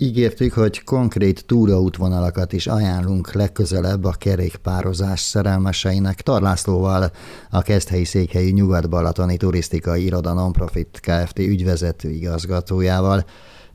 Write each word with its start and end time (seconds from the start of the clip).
Ígértük, 0.00 0.52
hogy 0.52 0.84
konkrét 0.84 1.46
túraútvonalakat 1.46 2.52
is 2.52 2.66
ajánlunk 2.66 3.32
legközelebb 3.32 4.04
a 4.04 4.14
kerékpározás 4.18 5.20
szerelmeseinek 5.20 6.20
Tarlászlóval, 6.20 7.10
a 7.50 7.62
Keszthelyi 7.62 8.04
Székhelyi 8.04 8.50
Nyugat-Balatoni 8.50 9.36
Turisztikai 9.36 10.04
Iroda 10.04 10.32
Nonprofit 10.32 11.00
Kft. 11.00 11.38
ügyvezető 11.38 12.10
igazgatójával. 12.10 13.24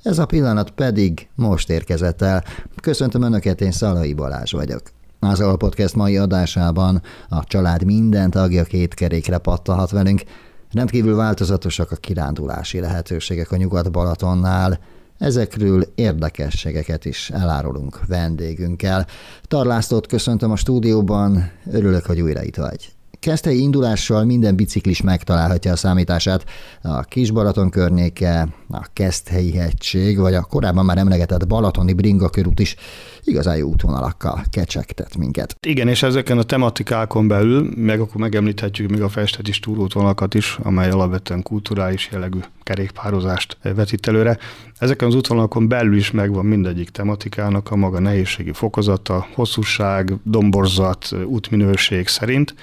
Ez 0.04 0.20
a 0.20 0.26
pillanat 0.26 0.70
pedig 0.70 1.28
most 1.36 1.70
érkezett 1.70 2.22
el. 2.22 2.44
Köszöntöm 2.82 3.22
Önöket, 3.22 3.62
én 3.62 3.72
Szalai 3.72 4.14
Balázs 4.14 4.52
vagyok. 4.52 4.82
Az 5.20 5.40
a 5.40 5.56
podcast 5.56 5.96
mai 5.96 6.18
adásában 6.18 7.02
a 7.30 7.44
család 7.44 7.84
minden 7.84 8.30
tagja 8.30 8.64
két 8.64 8.94
kerékre 8.94 9.38
pattanhat 9.38 9.92
velünk. 9.92 10.24
Rendkívül 10.72 11.16
változatosak 11.16 11.92
a 11.92 11.96
kirándulási 11.96 12.80
lehetőségek 12.80 13.52
a 13.52 13.56
Nyugat-Balatonnál– 13.56 14.80
Ezekről 15.24 15.84
érdekességeket 15.96 17.06
is 17.06 17.30
elárulunk 17.30 18.06
vendégünkkel. 18.08 19.08
Tarlásztót 19.44 20.08
köszöntöm 20.08 20.52
a 20.52 20.56
stúdióban, 20.56 21.52
örülök, 21.72 22.06
hogy 22.06 22.22
újra 22.22 22.44
itt 22.44 22.56
vagy. 22.56 22.94
Keszthelyi 23.24 23.62
indulással 23.62 24.24
minden 24.24 24.56
biciklis 24.56 25.02
megtalálhatja 25.02 25.72
a 25.72 25.76
számítását. 25.76 26.46
A 26.82 27.02
Kisbalaton 27.02 27.70
környéke, 27.70 28.48
a 28.70 28.88
Keszthelyi 28.94 29.58
hegység, 29.58 30.18
vagy 30.18 30.34
a 30.34 30.42
korábban 30.42 30.86
már 30.86 30.98
emlegetett 30.98 31.48
Balatoni 31.48 31.94
Bringa 31.94 32.30
körút 32.30 32.60
is 32.60 32.76
igazán 33.24 33.58
jó 33.58 33.68
útvonalakkal 33.68 34.44
kecsegtet 34.50 35.18
minket. 35.18 35.56
Igen, 35.68 35.88
és 35.88 36.04
ezeken 36.04 36.38
a 36.38 36.44
tematikákon 36.44 37.28
belül, 37.28 37.70
meg 37.76 38.00
akkor 38.00 38.22
megemlíthetjük 38.22 38.90
még 38.90 39.02
a 39.02 39.10
is 39.44 39.60
túrótvonalakat 39.60 40.34
is, 40.34 40.58
amely 40.64 40.90
alapvetően 40.90 41.44
kulturális 41.44 42.10
jellegű 42.12 42.40
kerékpározást 42.64 43.58
vetít 43.76 44.08
előre. 44.08 44.38
Ezeken 44.78 45.08
az 45.08 45.16
útvonalakon 45.16 45.68
belül 45.68 45.96
is 45.96 46.12
megvan 46.12 46.46
mindegyik 46.46 46.90
tematikának 46.90 47.72
a 47.72 47.76
maga 47.76 48.00
nehézségi 48.00 48.54
fokozata, 48.54 49.28
hosszúság, 49.34 50.14
domborzat, 50.24 51.16
útminőség 51.26 52.08
szerint. 52.08 52.56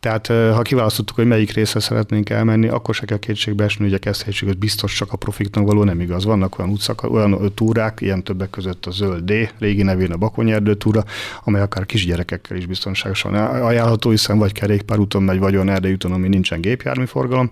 Tehát 0.00 0.26
ha 0.26 0.62
kiválasztottuk, 0.62 1.16
hogy 1.16 1.26
melyik 1.26 1.52
részre 1.52 1.80
szeretnénk 1.80 2.30
elmenni, 2.30 2.68
akkor 2.68 2.94
se 2.94 3.06
kell 3.06 3.18
kétségbe 3.18 3.64
esni, 3.64 3.84
hogy 3.84 3.94
a 3.94 3.98
kezdhetjük, 3.98 4.48
hogy 4.48 4.58
biztos 4.58 4.94
csak 4.94 5.12
a 5.12 5.16
profiknak 5.16 5.66
való 5.66 5.84
nem 5.84 6.00
igaz. 6.00 6.24
Vannak 6.24 6.58
olyan, 6.58 6.70
utcak, 6.70 7.02
olyan 7.02 7.52
túrák, 7.54 8.00
ilyen 8.00 8.24
többek 8.24 8.50
között 8.50 8.86
a 8.86 8.90
Zöld 8.90 9.24
D, 9.24 9.52
régi 9.58 9.82
nevén 9.82 10.12
a 10.12 10.16
Bakonyerdő 10.16 10.74
túra, 10.74 11.04
amely 11.44 11.62
akár 11.62 11.86
kisgyerekekkel 11.86 12.56
is 12.56 12.66
biztonságosan 12.66 13.34
ajánlható, 13.34 14.10
hiszen 14.10 14.38
vagy 14.38 14.52
kerékpárúton 14.52 15.22
megy, 15.22 15.38
vagy 15.38 15.54
olyan 15.54 15.68
erdei 15.68 15.96
ami 16.00 16.28
nincsen 16.28 16.60
gépjárműforgalom. 16.60 17.50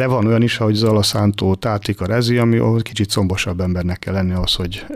De 0.00 0.06
van 0.06 0.26
olyan 0.26 0.42
is, 0.42 0.56
hogy 0.56 0.74
Zala 0.74 1.02
Szántó, 1.02 1.54
Tátika, 1.54 2.06
Rezi, 2.06 2.38
ami 2.38 2.56
ahol 2.56 2.82
kicsit 2.82 3.10
szombosabb 3.10 3.60
embernek 3.60 3.98
kell 3.98 4.14
lenni 4.14 4.32
ahhoz, 4.32 4.54
hogy 4.54 4.86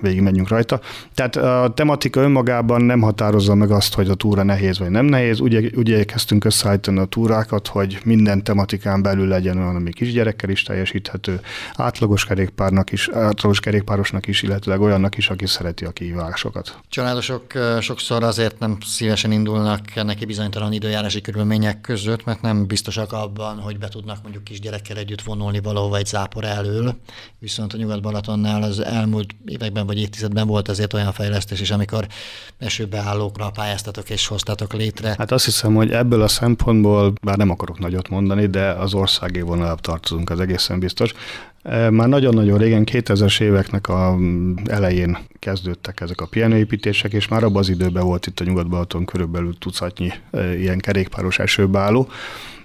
végigmenjünk 0.00 0.48
rajta. 0.48 0.80
Tehát 1.14 1.36
a 1.36 1.72
tematika 1.74 2.20
önmagában 2.20 2.82
nem 2.82 3.00
határozza 3.00 3.54
meg 3.54 3.70
azt, 3.70 3.94
hogy 3.94 4.08
a 4.08 4.14
túra 4.14 4.42
nehéz 4.42 4.78
vagy 4.78 4.90
nem 4.90 5.04
nehéz. 5.04 5.40
Ugye, 5.40 5.70
ugye 5.74 5.96
elkezdtünk 5.96 6.44
összeállítani 6.44 6.98
a 6.98 7.04
túrákat, 7.04 7.66
hogy 7.66 8.00
minden 8.04 8.44
tematikán 8.44 9.02
belül 9.02 9.26
legyen 9.28 9.56
olyan, 9.58 9.76
ami 9.76 9.92
kisgyerekkel 9.92 10.50
is 10.50 10.62
teljesíthető, 10.62 11.40
átlagos 11.74 12.24
kerékpárnak 12.24 12.92
is, 12.92 13.08
átlagos 13.08 13.60
kerékpárosnak 13.60 14.26
is, 14.26 14.42
illetve 14.42 14.78
olyannak 14.78 15.16
is, 15.16 15.30
aki 15.30 15.46
szereti 15.46 15.84
a 15.84 15.90
kihívásokat. 15.90 16.76
Családosok 16.88 17.44
sokszor 17.80 18.22
azért 18.22 18.58
nem 18.58 18.76
szívesen 18.86 19.32
indulnak 19.32 19.94
neki 19.94 20.24
bizonytalan 20.24 20.72
időjárási 20.72 21.20
körülmények 21.20 21.80
között, 21.80 22.24
mert 22.24 22.42
nem 22.42 22.66
biztosak 22.66 23.12
abban, 23.12 23.58
hogy 23.58 23.78
be 23.78 23.88
tudnak 23.88 24.22
mondjuk 24.22 24.44
kisgyerekkel 24.52 24.96
együtt 24.96 25.22
vonulni 25.22 25.60
valahova 25.60 25.96
egy 25.96 26.06
zápor 26.06 26.44
elől, 26.44 26.94
viszont 27.38 27.72
a 27.72 27.76
Nyugat-Balatonnál 27.76 28.62
az 28.62 28.80
elmúlt 28.80 29.30
években 29.46 29.86
vagy 29.86 29.98
évtizedben 29.98 30.46
volt 30.46 30.68
azért 30.68 30.92
olyan 30.92 31.12
fejlesztés 31.12 31.60
is, 31.60 31.70
amikor 31.70 32.06
esőbeállókra 32.58 33.50
pályáztatok 33.50 34.10
és 34.10 34.26
hoztatok 34.26 34.72
létre. 34.72 35.14
Hát 35.18 35.32
azt 35.32 35.44
hiszem, 35.44 35.74
hogy 35.74 35.90
ebből 35.90 36.22
a 36.22 36.28
szempontból, 36.28 37.12
bár 37.22 37.36
nem 37.36 37.50
akarok 37.50 37.78
nagyot 37.78 38.08
mondani, 38.08 38.46
de 38.46 38.70
az 38.70 38.94
országi 38.94 39.40
vonalabb 39.40 39.80
tartozunk, 39.80 40.30
az 40.30 40.40
egészen 40.40 40.78
biztos. 40.78 41.12
E, 41.62 41.90
már 41.90 42.08
nagyon-nagyon 42.08 42.58
régen, 42.58 42.86
2000-es 42.90 43.40
éveknek 43.40 43.88
a 43.88 44.16
elején 44.64 45.18
kezdődtek 45.38 46.00
ezek 46.00 46.20
a 46.20 46.26
pihenőépítések, 46.26 47.12
és 47.12 47.28
már 47.28 47.44
abban 47.44 47.58
az 47.58 47.68
időben 47.68 48.04
volt 48.04 48.26
itt 48.26 48.40
a 48.40 48.44
Nyugat-Balaton 48.44 49.04
körülbelül 49.04 49.58
tucatnyi 49.58 50.12
e, 50.30 50.58
ilyen 50.58 50.78
kerékpáros 50.78 51.38
esőbeálló, 51.38 52.08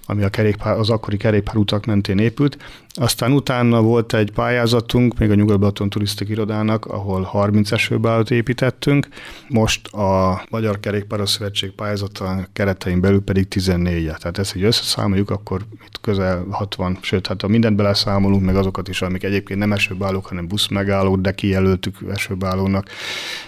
ami 0.10 0.24
a 0.24 0.30
kerékpár, 0.30 0.78
az 0.78 0.90
akkori 0.90 1.18
kerékpárutak 1.18 1.86
mentén 1.86 2.18
épült. 2.18 2.58
Aztán 3.00 3.32
utána 3.32 3.82
volt 3.82 4.14
egy 4.14 4.32
pályázatunk, 4.32 5.18
még 5.18 5.32
a 5.32 5.36
Nyugat-Balaton 5.36 5.90
Turisztik 5.90 6.30
Irodának, 6.30 6.86
ahol 6.86 7.22
30 7.22 7.72
esőbeállót 7.72 8.32
építettünk. 8.32 9.08
Most 9.48 9.88
a 9.88 10.42
Magyar 10.50 10.80
Kerékpáros 10.80 11.40
pályázata 11.76 12.48
keretein 12.54 13.02
belül 13.02 13.22
pedig 13.22 13.48
14 13.48 14.08
-e. 14.08 14.16
Tehát 14.20 14.38
ezt, 14.38 14.52
hogy 14.52 14.64
összeszámoljuk, 14.64 15.30
akkor 15.30 15.62
itt 15.86 16.00
közel 16.02 16.46
60, 16.50 16.98
sőt, 17.02 17.28
hát 17.28 17.42
ha 17.42 17.48
mindent 17.48 17.76
beleszámolunk, 17.76 18.46
meg 18.46 18.56
azokat 18.56 18.88
is, 18.88 19.02
amik 19.02 19.24
egyébként 19.24 19.60
nem 19.60 19.74
esőbeállók, 19.74 20.26
hanem 20.26 20.48
buszmegállók, 20.48 21.22
de 21.22 21.32
kijelöltük 21.32 21.96
esőbeállónak, 22.14 22.90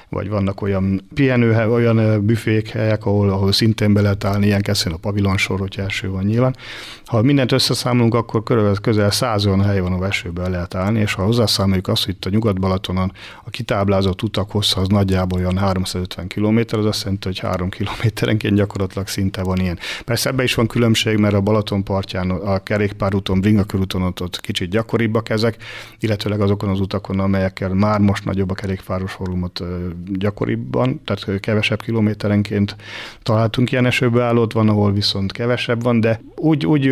vagy 0.10 0.30
vannak 0.30 0.62
olyan 0.62 1.02
pihenőhely, 1.14 1.68
olyan 1.68 2.26
büfékhelyek, 2.26 3.06
ahol, 3.06 3.30
ahol 3.30 3.52
szintén 3.52 3.94
be 3.94 4.02
lehet 4.02 4.24
állni, 4.24 4.46
ilyen 4.46 4.62
a 4.92 4.98
pavilonsor, 5.02 5.60
hogyha 5.60 5.82
eső 5.82 6.10
van 6.10 6.24
nyilván. 6.24 6.56
Ha 7.06 7.22
mindent 7.22 7.52
összeszámolunk, 7.52 8.14
akkor 8.14 8.44
körülbelül 8.44 8.78
közel 8.80 9.12
100 9.12 9.39
olyan 9.46 9.64
hely 9.64 9.80
van, 9.80 9.94
a 9.94 10.06
esőben 10.06 10.52
lehet 10.52 10.76
állni, 10.76 11.00
és 11.00 11.14
ha 11.14 11.24
hozzászámoljuk 11.24 11.88
azt, 11.88 12.06
hogy 12.06 12.14
itt 12.14 12.26
a 12.26 12.30
Nyugat-Balatonon 12.30 13.12
a 13.44 13.50
kitáblázott 13.50 14.22
utak 14.22 14.52
hossza 14.52 14.82
az 14.82 14.88
nagyjából 14.88 15.40
olyan 15.40 15.58
350 15.58 16.28
km, 16.28 16.60
az 16.72 16.86
azt 16.86 17.04
jelenti, 17.04 17.28
hogy 17.28 17.40
3 17.40 17.70
kilométerenként 17.70 18.56
gyakorlatilag 18.56 19.08
szinte 19.08 19.44
van 19.44 19.60
ilyen. 19.60 19.80
Persze 20.06 20.30
ebbe 20.30 20.44
is 20.44 20.54
van 20.54 20.68
különbség, 20.68 21.18
mert 21.18 21.34
a 21.34 21.42
Balaton 21.42 21.84
partján, 21.84 22.30
a 22.30 22.64
kerékpárúton, 22.64 23.40
Bringa 23.40 23.64
körúton 23.64 24.02
ott, 24.02 24.22
ott 24.22 24.40
kicsit 24.42 24.70
gyakoribbak 24.70 25.30
ezek, 25.30 25.58
illetőleg 26.00 26.42
azokon 26.42 26.70
az 26.70 26.80
utakon, 26.80 27.20
amelyekkel 27.20 27.74
már 27.74 28.00
most 28.00 28.26
nagyobb 28.26 28.52
a 28.52 28.54
kerékpáros 28.54 29.12
forumot 29.12 29.64
gyakoribban, 30.06 31.02
tehát 31.06 31.40
kevesebb 31.40 31.82
kilométerenként 31.82 32.76
találtunk 33.24 33.72
ilyen 33.72 33.86
esőbeállót, 33.86 34.54
van, 34.54 34.70
ahol 34.70 34.92
viszont 34.92 35.32
kevesebb 35.32 35.84
van, 35.84 36.00
de 36.00 36.22
úgy, 36.36 36.66
úgy 36.66 36.92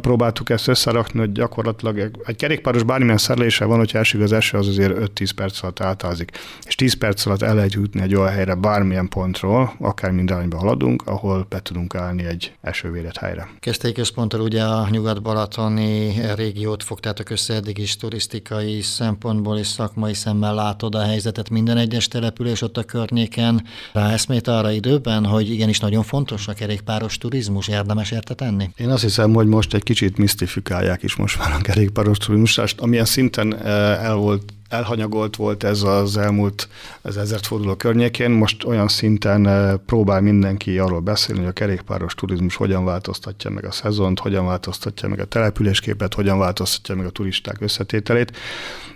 próbáltuk 0.00 0.50
ezt 0.50 0.68
összerakni, 0.68 1.18
hogy 1.18 1.32
gyakorlatilag 1.32 1.87
egy 2.24 2.36
kerékpáros 2.36 2.82
bármilyen 2.82 3.16
szerelése 3.18 3.64
van, 3.64 3.78
hogyha 3.78 3.98
esik 3.98 4.20
az 4.20 4.32
eső, 4.32 4.58
az 4.58 4.68
azért 4.68 4.92
5-10 5.18 5.30
perc 5.36 5.62
alatt 5.62 5.80
átázik. 5.80 6.30
És 6.66 6.74
10 6.74 6.94
perc 6.94 7.26
alatt 7.26 7.42
el 7.42 7.54
lehet 7.54 7.72
jutni 7.72 8.00
egy 8.00 8.14
olyan 8.14 8.32
helyre 8.32 8.54
bármilyen 8.54 9.08
pontról, 9.08 9.74
akár 9.80 10.10
minden 10.10 10.52
haladunk, 10.52 11.02
ahol 11.06 11.46
be 11.48 11.60
tudunk 11.60 11.94
állni 11.94 12.24
egy 12.24 12.52
esővédett 12.60 13.16
helyre. 13.16 13.48
Kezdték 13.60 13.94
központtal 13.94 14.40
ugye 14.40 14.62
a 14.62 14.88
nyugat-balatoni 14.90 16.14
régiót 16.36 16.82
fogtátok 16.82 17.30
össze 17.30 17.54
eddig 17.54 17.78
is 17.78 17.96
turisztikai 17.96 18.80
szempontból 18.80 19.58
és 19.58 19.66
szakmai 19.66 20.14
szemmel 20.14 20.54
látod 20.54 20.94
a 20.94 21.02
helyzetet 21.02 21.50
minden 21.50 21.76
egyes 21.76 22.08
település 22.08 22.62
ott 22.62 22.76
a 22.76 22.82
környéken. 22.82 23.64
Rá 23.92 24.12
eszmét 24.12 24.48
arra 24.48 24.70
időben, 24.70 25.24
hogy 25.24 25.50
igenis 25.50 25.80
nagyon 25.80 26.02
fontos 26.02 26.48
a 26.48 26.52
kerékpáros 26.52 27.18
turizmus, 27.18 27.68
érdemes 27.68 28.10
érte 28.10 28.34
tenni? 28.34 28.70
Én 28.76 28.88
azt 28.88 29.02
hiszem, 29.02 29.32
hogy 29.32 29.46
most 29.46 29.74
egy 29.74 29.82
kicsit 29.82 30.16
misztifikálják 30.16 31.02
is 31.02 31.16
most 31.16 31.38
már 31.38 31.52
a 31.52 31.62
kerékpáros 31.78 32.18
turizmusást, 32.18 32.80
amilyen 32.80 33.04
szinten 33.04 33.54
eh, 33.54 34.04
el 34.04 34.14
volt 34.14 34.52
elhanyagolt 34.68 35.36
volt 35.36 35.64
ez 35.64 35.82
az 35.82 36.16
elmúlt 36.16 36.68
az 37.02 37.16
ezerforduló 37.16 37.74
környékén. 37.74 38.30
Most 38.30 38.64
olyan 38.64 38.88
szinten 38.88 39.46
eh, 39.46 39.74
próbál 39.86 40.20
mindenki 40.20 40.78
arról 40.78 41.00
beszélni, 41.00 41.40
hogy 41.40 41.50
a 41.50 41.52
kerékpáros 41.52 42.14
turizmus 42.14 42.56
hogyan 42.56 42.84
változtatja 42.84 43.50
meg 43.50 43.64
a 43.64 43.70
szezont, 43.70 44.18
hogyan 44.18 44.46
változtatja 44.46 45.08
meg 45.08 45.20
a 45.20 45.24
településképet, 45.24 46.14
hogyan 46.14 46.38
változtatja 46.38 46.94
meg 46.94 47.06
a 47.06 47.10
turisták 47.10 47.60
összetételét. 47.60 48.32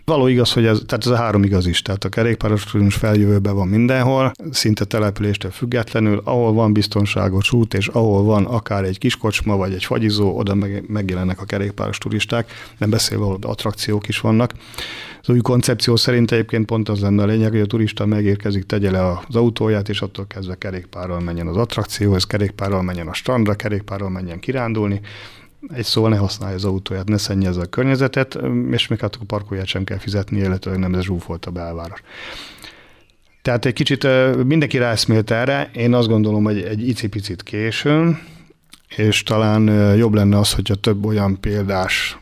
Való 0.05 0.27
igaz, 0.27 0.53
hogy 0.53 0.67
ez, 0.67 0.81
tehát 0.87 1.07
ez 1.07 1.11
a 1.11 1.17
három 1.17 1.43
igaz 1.43 1.67
is, 1.67 1.83
tehát 1.83 2.05
a 2.05 2.09
kerékpáros 2.09 2.65
turizmus 2.65 2.95
feljövőben 2.95 3.55
van 3.55 3.69
mindenhol, 3.69 4.33
szinte 4.51 4.85
településtől 4.85 5.51
függetlenül, 5.51 6.21
ahol 6.25 6.53
van 6.53 6.73
biztonságos 6.73 7.53
út, 7.53 7.75
és 7.75 7.89
ahol 7.89 8.23
van 8.23 8.45
akár 8.45 8.85
egy 8.85 8.99
kiskocsma, 8.99 9.57
vagy 9.57 9.73
egy 9.73 9.85
fagyizó, 9.85 10.37
oda 10.37 10.55
megjelennek 10.87 11.41
a 11.41 11.45
kerékpáros 11.45 11.99
turisták, 11.99 12.51
nem 12.79 12.91
beszélve, 12.91 13.25
ahol 13.25 13.39
attrakciók 13.41 14.09
is 14.09 14.21
vannak. 14.21 14.53
Az 15.23 15.29
új 15.29 15.41
koncepció 15.41 15.97
szerint 15.97 16.33
egyébként 16.33 16.67
pont 16.67 16.89
az 16.89 17.01
lenne 17.01 17.23
a 17.23 17.27
lényeg, 17.27 17.51
hogy 17.51 17.61
a 17.61 17.67
turista 17.67 18.07
megérkezik, 18.07 18.65
tegye 18.65 18.91
le 18.91 19.09
az 19.09 19.37
autóját, 19.37 19.89
és 19.89 20.03
attól 20.03 20.27
kezdve 20.27 20.55
kerékpárral 20.55 21.21
menjen 21.21 21.47
az 21.47 21.57
attrakcióhoz, 21.57 22.25
kerékpárral 22.25 22.83
menjen 22.83 23.09
a 23.09 23.15
strandra, 23.15 23.55
kerékpárral 23.55 24.11
menjen 24.11 24.41
kirándulni, 24.41 25.01
egy 25.75 25.85
szóval 25.85 26.11
ne 26.11 26.17
használja 26.17 26.57
az 26.57 26.65
autóját, 26.65 27.09
ne 27.09 27.17
szennyezze 27.17 27.61
a 27.61 27.67
környezetet, 27.67 28.39
és 28.71 28.89
még 28.89 29.01
hát 29.01 29.15
a 29.21 29.25
parkolját 29.27 29.67
sem 29.67 29.85
kell 29.85 29.99
fizetni, 29.99 30.39
illetve 30.39 30.77
nem 30.77 30.95
ez 30.95 31.03
zsúfolt 31.03 31.47
a 31.47 31.51
belváros. 31.51 32.03
Tehát 33.43 33.65
egy 33.65 33.73
kicsit 33.73 34.07
mindenki 34.45 34.79
ráeszmélt 34.79 35.31
erre, 35.31 35.71
én 35.75 35.95
azt 35.95 36.09
gondolom, 36.09 36.45
hogy 36.45 36.61
egy 36.61 36.89
icipicit 36.89 37.43
későn, 37.43 38.19
és 38.97 39.23
talán 39.23 39.97
jobb 39.97 40.15
lenne 40.15 40.39
az, 40.39 40.53
hogyha 40.53 40.75
több 40.75 41.05
olyan 41.05 41.41
példás 41.41 42.17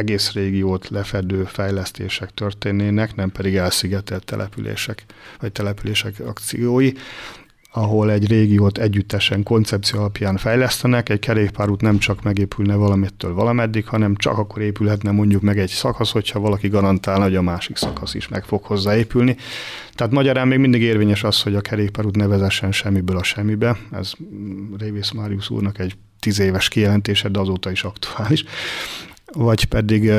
egész 0.00 0.32
régiót 0.32 0.88
lefedő 0.88 1.44
fejlesztések 1.44 2.30
történnének, 2.34 3.14
nem 3.14 3.30
pedig 3.30 3.56
elszigetelt 3.56 4.24
települések, 4.24 5.04
vagy 5.40 5.52
települések 5.52 6.20
akciói 6.26 6.92
ahol 7.72 8.10
egy 8.10 8.28
régiót 8.28 8.78
együttesen 8.78 9.42
koncepció 9.42 9.98
alapján 9.98 10.36
fejlesztenek, 10.36 11.08
egy 11.08 11.18
kerékpárút 11.18 11.80
nem 11.80 11.98
csak 11.98 12.22
megépülne 12.22 12.74
valamitől 12.74 13.34
valameddig, 13.34 13.86
hanem 13.86 14.16
csak 14.16 14.38
akkor 14.38 14.62
épülhetne 14.62 15.10
mondjuk 15.10 15.42
meg 15.42 15.58
egy 15.58 15.68
szakasz, 15.68 16.10
hogyha 16.10 16.40
valaki 16.40 16.68
garantálna, 16.68 17.24
hogy 17.24 17.36
a 17.36 17.42
másik 17.42 17.76
szakasz 17.76 18.14
is 18.14 18.28
meg 18.28 18.44
fog 18.44 18.64
hozzáépülni. 18.64 19.36
Tehát 19.94 20.12
magyarán 20.12 20.48
még 20.48 20.58
mindig 20.58 20.82
érvényes 20.82 21.24
az, 21.24 21.42
hogy 21.42 21.54
a 21.54 21.60
kerékpárút 21.60 22.16
ne 22.16 22.26
vezessen 22.26 22.72
semmiből 22.72 23.16
a 23.16 23.22
semmibe. 23.22 23.76
Ez 23.92 24.12
Révész 24.78 25.10
Máriusz 25.10 25.50
úrnak 25.50 25.78
egy 25.78 25.96
tíz 26.20 26.38
éves 26.38 26.68
kijelentése, 26.68 27.28
de 27.28 27.38
azóta 27.38 27.70
is 27.70 27.84
aktuális 27.84 28.44
vagy 29.32 29.64
pedig 29.64 30.10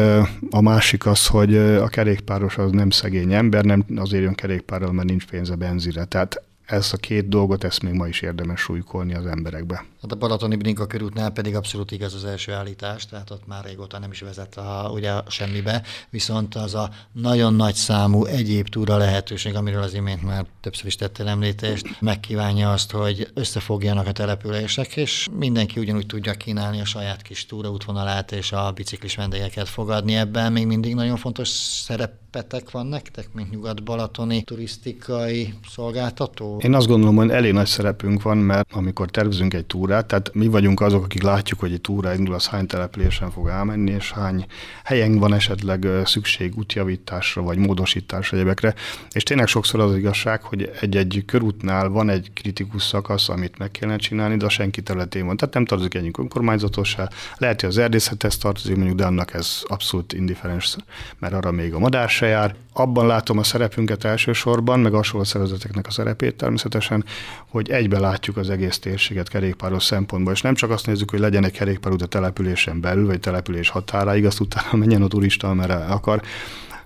a 0.49 0.61
másik 0.61 1.05
az, 1.05 1.27
hogy 1.27 1.55
a 1.57 1.87
kerékpáros 1.87 2.57
az 2.57 2.71
nem 2.71 2.89
szegény 2.89 3.33
ember, 3.33 3.65
nem 3.65 3.85
azért 3.95 4.23
jön 4.23 4.33
kerékpárral, 4.33 4.91
mert 4.91 5.07
nincs 5.07 5.25
pénze 5.25 5.55
benzire. 5.55 6.05
Tehát 6.05 6.43
ezt 6.71 6.93
a 6.93 6.97
két 6.97 7.29
dolgot, 7.29 7.63
ezt 7.63 7.81
még 7.81 7.93
ma 7.93 8.07
is 8.07 8.21
érdemes 8.21 8.59
súlykolni 8.59 9.13
az 9.13 9.25
emberekbe. 9.25 9.85
Hát 10.01 10.11
a 10.11 10.15
Balatoni 10.15 10.55
Brinka 10.55 10.87
körútnál 10.87 11.31
pedig 11.31 11.55
abszolút 11.55 11.91
igaz 11.91 12.13
az 12.13 12.25
első 12.25 12.53
állítás, 12.53 13.05
tehát 13.05 13.29
ott 13.29 13.47
már 13.47 13.65
régóta 13.65 13.99
nem 13.99 14.11
is 14.11 14.19
vezet 14.19 14.57
a, 14.57 14.89
ugye 14.93 15.11
semmibe, 15.27 15.83
viszont 16.09 16.55
az 16.55 16.75
a 16.75 16.89
nagyon 17.11 17.53
nagy 17.53 17.73
számú 17.73 18.25
egyéb 18.25 18.67
túra 18.67 18.97
lehetőség, 18.97 19.55
amiről 19.55 19.81
az 19.81 19.93
imént 19.93 20.23
már 20.23 20.45
többször 20.61 20.85
is 20.85 20.95
tettél 20.95 21.27
említést, 21.27 21.99
megkívánja 21.99 22.71
azt, 22.71 22.91
hogy 22.91 23.27
összefogjanak 23.33 24.07
a 24.07 24.11
települések, 24.11 24.95
és 24.95 25.27
mindenki 25.37 25.79
ugyanúgy 25.79 26.05
tudja 26.05 26.33
kínálni 26.33 26.79
a 26.79 26.85
saját 26.85 27.21
kis 27.21 27.45
túraútvonalát 27.45 28.31
és 28.31 28.51
a 28.51 28.71
biciklis 28.71 29.15
vendégeket 29.15 29.69
fogadni. 29.69 30.15
Ebben 30.15 30.51
még 30.51 30.65
mindig 30.65 30.95
nagyon 30.95 31.17
fontos 31.17 31.47
szerepetek 31.47 32.71
van 32.71 32.85
nektek, 32.85 33.33
mint 33.33 33.51
nyugat-balatoni 33.51 34.43
turisztikai 34.43 35.53
szolgáltató? 35.69 36.60
Én 36.63 36.73
azt 36.73 36.87
gondolom, 36.87 37.15
hogy 37.15 37.29
elég 37.29 37.53
nagy 37.53 37.65
szerepünk 37.65 38.21
van, 38.21 38.37
mert 38.37 38.73
amikor 38.73 39.09
tervezünk 39.09 39.53
egy 39.53 39.65
túrát, 39.65 40.05
tehát 40.05 40.33
mi 40.33 40.47
vagyunk 40.47 40.81
azok, 40.81 41.03
akik 41.03 41.21
látjuk, 41.21 41.59
hogy 41.59 41.73
egy 41.73 41.81
túra 41.81 42.13
indul, 42.13 42.33
az 42.33 42.47
hány 42.47 42.65
településen 42.65 43.31
fog 43.31 43.47
elmenni, 43.47 43.91
és 43.91 44.11
hány 44.11 44.45
helyen 44.83 45.17
van 45.17 45.33
esetleg 45.33 45.87
szükség 46.05 46.57
útjavításra, 46.57 47.41
vagy 47.41 47.57
módosításra, 47.57 48.37
egyebekre. 48.37 48.73
És 49.11 49.23
tényleg 49.23 49.47
sokszor 49.47 49.79
az 49.79 49.95
igazság, 49.95 50.41
hogy 50.41 50.71
egy-egy 50.79 51.23
körútnál 51.25 51.89
van 51.89 52.09
egy 52.09 52.31
kritikus 52.33 52.83
szakasz, 52.83 53.29
amit 53.29 53.57
meg 53.57 53.71
kellene 53.71 53.97
csinálni, 53.97 54.37
de 54.37 54.49
senki 54.49 54.81
területén 54.81 55.25
van. 55.25 55.37
Tehát 55.37 55.53
nem 55.53 55.65
tartozik 55.65 55.93
egyik 55.93 56.17
önkormányzatossá. 56.17 57.09
Lehet, 57.37 57.61
hogy 57.61 57.69
az 57.69 57.77
erdészethez 57.77 58.37
tartozik, 58.37 58.75
mondjuk, 58.75 58.97
de 58.97 59.05
annak 59.05 59.33
ez 59.33 59.61
abszolút 59.63 60.13
indiferens, 60.13 60.75
mert 61.19 61.33
arra 61.33 61.51
még 61.51 61.73
a 61.73 61.79
madár 61.79 62.09
se 62.09 62.25
jár. 62.25 62.55
Abban 62.73 63.07
látom 63.07 63.37
a 63.37 63.43
szerepünket 63.43 64.03
elsősorban, 64.03 64.79
meg 64.79 64.93
a 64.93 65.03
szervezeteknek 65.23 65.87
a 65.87 65.91
szerepét 65.91 66.41
természetesen, 66.51 67.05
hogy 67.49 67.69
egybe 67.69 67.99
látjuk 67.99 68.37
az 68.37 68.49
egész 68.49 68.79
térséget 68.79 69.29
kerékpáros 69.29 69.83
szempontból, 69.83 70.33
és 70.33 70.41
nem 70.41 70.53
csak 70.53 70.69
azt 70.69 70.85
nézzük, 70.85 71.09
hogy 71.09 71.19
legyen 71.19 71.45
egy 71.45 71.51
kerékpárút 71.51 72.01
a 72.01 72.05
településen 72.05 72.81
belül, 72.81 73.05
vagy 73.05 73.19
település 73.19 73.69
határáig, 73.69 74.25
azt 74.25 74.39
utána 74.39 74.77
menjen 74.77 75.01
a 75.01 75.07
turista, 75.07 75.49
amerre 75.49 75.75
akar, 75.75 76.21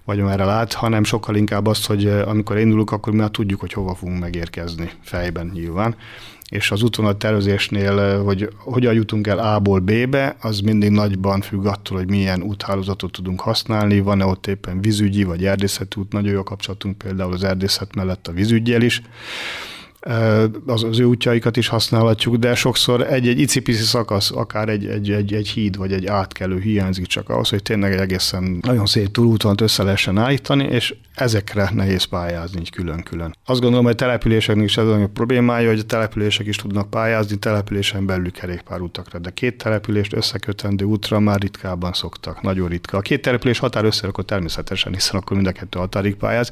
vagy 0.04 0.20
amerre 0.20 0.46
lát, 0.46 0.74
hanem 0.74 1.04
sokkal 1.04 1.36
inkább 1.36 1.68
azt, 1.68 1.88
hogy 1.88 2.06
eh, 2.06 2.28
amikor 2.28 2.58
indulunk, 2.58 2.92
akkor 2.92 3.14
már 3.14 3.30
tudjuk, 3.30 3.60
hogy 3.60 3.74
hova 3.74 3.96
fogunk 3.96 4.20
megérkezni 4.20 4.92
fejben 5.02 5.52
nyilván. 5.54 5.96
És 6.50 6.72
az 6.72 6.84
útvonal 6.84 7.18
tervezésnél, 7.18 8.00
eh, 8.00 8.24
hogy 8.24 8.50
hogyan 8.58 8.94
jutunk 8.94 9.28
el 9.28 9.40
A-ból 9.40 9.80
B-be, 9.80 10.36
az 10.42 10.60
mindig 10.60 10.90
nagyban 10.90 11.42
függ 11.42 11.66
attól, 11.66 11.98
hogy 11.98 12.10
milyen 12.10 12.42
úthálózatot 12.42 13.12
tudunk 13.12 13.42
használni, 13.42 14.00
van-e 14.00 14.26
ott 14.26 14.48
éppen 14.48 14.82
vízügyi 14.82 15.24
vagy 15.24 15.46
erdészeti 15.46 16.00
út, 16.00 16.12
nagyon 16.12 16.32
jó 16.32 16.44
kapcsolatunk 16.44 16.98
például 16.98 17.34
az 17.34 17.44
erdészet 17.44 17.96
mellett 17.96 18.28
a 18.28 18.32
vízügyel 18.32 18.82
is 18.82 19.02
az, 20.66 20.84
az 20.84 21.00
ő 21.00 21.04
útjaikat 21.04 21.58
is 21.58 21.68
használhatjuk, 21.68 22.36
de 22.36 22.56
sokszor 22.56 23.02
egy-egy 23.02 23.40
icipici 23.40 23.84
szakasz, 23.84 24.32
akár 24.32 24.70
egy, 24.70 24.86
egy, 24.86 25.12
egy, 25.12 25.34
egy 25.34 25.48
híd 25.48 25.78
vagy 25.78 25.94
egy 25.94 26.06
átkelő 26.06 26.60
hiányzik 26.60 27.06
csak 27.06 27.30
ahhoz, 27.30 27.50
hogy 27.50 27.62
tényleg 27.62 27.92
egy 27.94 28.00
egészen 28.00 28.58
nagyon 28.62 28.86
szép 28.86 29.12
túlútvonat 29.12 29.62
össze 29.62 29.84
lehessen 29.84 30.18
állítani, 30.18 30.64
és 30.64 30.96
ezekre 31.16 31.70
nehéz 31.74 32.04
pályázni 32.04 32.60
így 32.60 32.70
külön-külön. 32.70 33.36
Azt 33.46 33.60
gondolom, 33.60 33.86
hogy 33.86 33.94
a 33.94 33.98
településeknek 33.98 34.66
is 34.66 34.78
ez 34.78 34.88
a 34.88 35.10
problémája, 35.14 35.70
hogy 35.70 35.80
a 35.80 35.84
települések 35.84 36.48
is 36.48 36.56
tudnak 36.56 36.90
pályázni 36.90 37.36
településen 37.36 38.06
belül 38.06 38.32
kerékpárutakra, 38.32 39.20
de 39.20 39.30
két 39.30 39.58
települést 39.58 40.14
összekötendő 40.14 40.86
útra 40.86 41.20
már 41.20 41.40
ritkában 41.40 41.94
szoktak, 41.94 42.42
nagyon 42.42 42.68
ritka. 42.68 42.98
A 42.98 43.02
két 43.02 43.22
település 43.22 43.60
határ 43.60 43.86
össze, 43.86 44.08
akkor 44.08 44.26
természetesen, 44.26 44.94
hiszen 44.94 45.16
akkor 45.20 45.36
mind 45.36 45.48
a 45.48 45.52
kettő 45.52 45.80
határig 45.80 46.16
pályáz, 46.16 46.50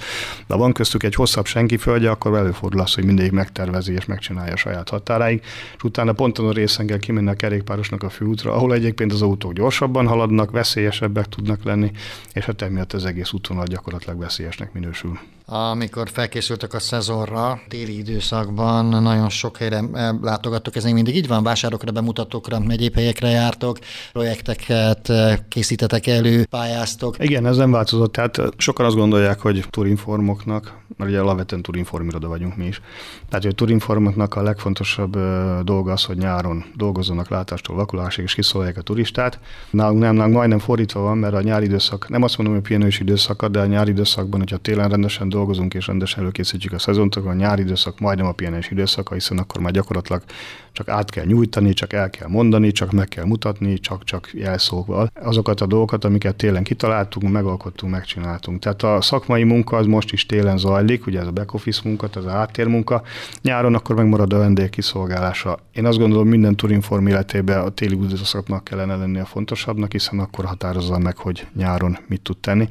de 0.47 0.56
van 0.56 0.73
köztük 0.73 1.03
egy 1.03 1.15
hosszabb 1.15 1.45
senki 1.45 1.77
földje, 1.77 2.09
akkor 2.09 2.38
előfordul 2.38 2.81
az, 2.81 2.94
hogy 2.94 3.03
mindig 3.06 3.31
megtervezi 3.44 3.94
és 3.94 4.06
megcsinálja 4.06 4.54
a 4.54 4.57
saját 4.57 4.90
határáig, 4.90 5.42
és 5.75 5.84
utána 5.84 6.13
pont 6.13 6.38
a 6.38 6.51
részen 6.51 6.86
kell 6.86 6.98
kimenni 6.98 7.30
a 7.30 7.34
kerékpárosnak 7.34 8.04
a 8.04 8.10
főútra, 8.10 8.54
ahol 8.54 8.74
egyébként 8.74 9.13
az 9.13 9.22
autók 9.22 9.54
gyorsabban 9.54 10.07
haladnak, 10.07 10.51
veszélyesebbek 10.51 11.28
tudnak 11.28 11.63
lenni, 11.63 11.92
és 12.34 12.45
hát 12.45 12.62
emiatt 12.62 12.94
az 12.94 13.06
egész 13.06 13.31
útvonal 13.31 13.66
gyakorlatilag 13.66 14.19
veszélyesnek 14.19 14.74
minősül. 14.74 15.19
Amikor 15.45 16.10
felkészültek 16.10 16.74
a 16.74 16.80
szezonra, 16.80 17.60
téli 17.68 17.98
időszakban 17.98 18.86
nagyon 18.86 19.30
sok 19.30 19.57
helyre 19.57 19.81
látogattok, 20.22 20.75
ez 20.75 20.84
még 20.84 20.94
mindig 20.94 21.16
így 21.16 21.28
van, 21.28 21.44
vásárokra, 21.44 21.92
bemutatókra, 21.92 22.62
egyéb 22.68 22.95
helyekre 22.95 23.30
jártok, 23.30 23.78
projekteket 24.12 25.12
készítetek 25.48 26.07
elő, 26.07 26.45
pályáztok. 26.45 27.16
Igen, 27.19 27.45
ez 27.45 27.57
nem 27.57 27.72
változott, 27.72 28.12
tehát 28.12 28.42
sokan 28.57 28.86
azt 28.86 28.95
gondolják, 28.95 29.40
hogy 29.40 29.66
turinformoknak, 29.69 30.81
mert 30.98 31.10
ugye 31.10 31.19
alapvetően 31.19 31.62
turinform 31.62 32.07
iroda 32.07 32.28
vagyunk 32.28 32.56
mi 32.56 32.66
is, 32.66 32.81
tehát 33.30 33.44
hogy 33.44 33.51
a 33.51 33.56
turinformoknak 33.56 34.36
a 34.36 34.42
legfontosabb 34.42 35.18
dolga 35.63 35.92
az, 35.92 36.04
hogy 36.04 36.18
nyáron 36.18 36.66
dolgozzanak 36.75 37.30
látástól 37.30 37.75
vakulásig 37.75 38.24
és 38.24 38.34
kiszolgálják 38.34 38.78
a 38.78 38.81
turistát. 38.81 39.40
Nálunk 39.69 40.00
nem, 40.00 40.16
nálunk 40.16 40.36
majdnem 40.36 40.60
fordítva 40.60 41.00
van, 41.00 41.18
mert 41.18 41.34
a 41.34 41.42
nyári 41.42 41.66
időszak, 41.66 42.10
nem 42.10 42.24
azt 42.24 42.38
mondom, 42.38 42.56
hogy 42.56 42.63
pihenős 42.63 43.00
időszak, 43.00 43.45
de 43.45 43.60
a 43.60 43.66
nyári 43.66 43.92
időszakban, 43.92 44.40
hogyha 44.40 44.57
télen 44.57 44.90
rendesen 44.90 45.30
dolgozunk 45.33 45.74
és 45.74 45.88
rendesen 45.88 46.19
előkészítjük 46.19 46.74
a 46.74 46.80
szezont, 46.80 47.15
akkor 47.15 47.31
a 47.31 47.33
nyári 47.33 47.62
időszak 47.62 48.00
majdnem 48.00 48.27
a 48.27 48.31
pihenés 48.31 48.69
időszaka, 48.71 49.13
hiszen 49.13 49.38
akkor 49.38 49.62
már 49.62 49.71
gyakorlatilag 49.71 50.24
csak 50.71 50.88
át 50.88 51.09
kell 51.09 51.25
nyújtani, 51.25 51.74
csak 51.74 51.94
el 51.94 52.09
kell 52.09 52.27
mondani, 52.27 52.71
csak 52.71 52.91
meg 52.91 53.07
kell 53.07 53.25
mutatni, 53.25 53.80
csak-csak 53.80 54.30
jelszóval. 54.33 55.12
Azokat 55.21 55.62
a 55.62 55.65
dolgokat, 55.65 56.06
amiket 56.06 56.35
télen 56.35 56.63
kitaláltunk, 56.63 57.31
megalkottunk, 57.31 57.91
megcsináltunk. 57.91 58.59
Tehát 58.59 58.83
a 58.83 59.01
szakmai 59.01 59.44
munka 59.44 59.77
az 59.77 59.85
most 59.85 60.12
is 60.12 60.25
télen 60.25 60.57
zajlik, 60.57 61.06
ugye 61.07 61.19
ez 61.19 61.27
a 61.27 61.31
back 61.31 61.53
office 61.53 61.81
munka, 61.83 62.09
ez 62.15 62.25
a 62.25 62.30
háttérmunka. 62.30 63.02
Nyáron 63.42 63.75
akkor 63.75 63.95
megmarad 63.95 64.33
a 64.33 64.37
vendég 64.37 64.69
kiszolgálása. 64.69 65.59
Én 65.71 65.85
azt 65.85 65.97
gondolom, 65.97 66.28
minden 66.28 66.56
turinform 66.56 67.07
életében 67.07 67.59
a 67.59 67.69
téli 67.69 67.97
időszaknak 68.04 68.63
kellene 68.63 68.95
lenni 68.95 69.19
a 69.19 69.25
fontosabbnak, 69.25 69.92
hiszen 69.92 70.19
akkor 70.19 70.45
határozza 70.45 70.97
meg, 70.97 71.18
hogy 71.18 71.47
nyáron 71.56 71.97
mit 72.07 72.21
tud 72.21 72.37
tenni. 72.37 72.68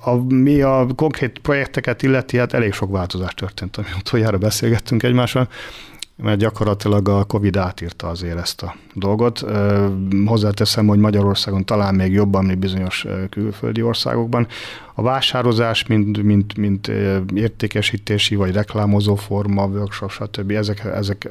A, 0.00 0.14
mi 0.28 0.60
a 0.60 0.86
konkrét 0.96 1.38
projekteket 1.38 2.02
illeti, 2.02 2.36
hát 2.36 2.52
elég 2.52 2.72
sok 2.72 2.90
változás 2.90 3.34
történt, 3.34 3.76
ami 3.76 3.86
utoljára 3.98 4.38
beszélgettünk 4.38 5.02
egymással, 5.02 5.48
mert 6.22 6.38
gyakorlatilag 6.38 7.08
a 7.08 7.24
Covid 7.24 7.56
átírta 7.56 8.06
azért 8.06 8.38
ezt 8.38 8.62
a 8.62 8.74
dolgot. 8.94 9.44
Hozzáteszem, 10.26 10.86
hogy 10.86 10.98
Magyarországon 10.98 11.64
talán 11.64 11.94
még 11.94 12.12
jobban, 12.12 12.44
mint 12.44 12.58
bizonyos 12.58 13.06
külföldi 13.30 13.82
országokban. 13.82 14.46
A 14.94 15.02
vásározás, 15.02 15.86
mint, 15.86 16.22
mint, 16.22 16.56
mint 16.56 16.88
értékesítési 17.34 18.34
vagy 18.34 18.52
reklámozó 18.52 19.14
forma, 19.14 19.66
workshop, 19.66 20.10
stb. 20.10 20.50
ezek, 20.50 20.84
ezek 20.84 21.28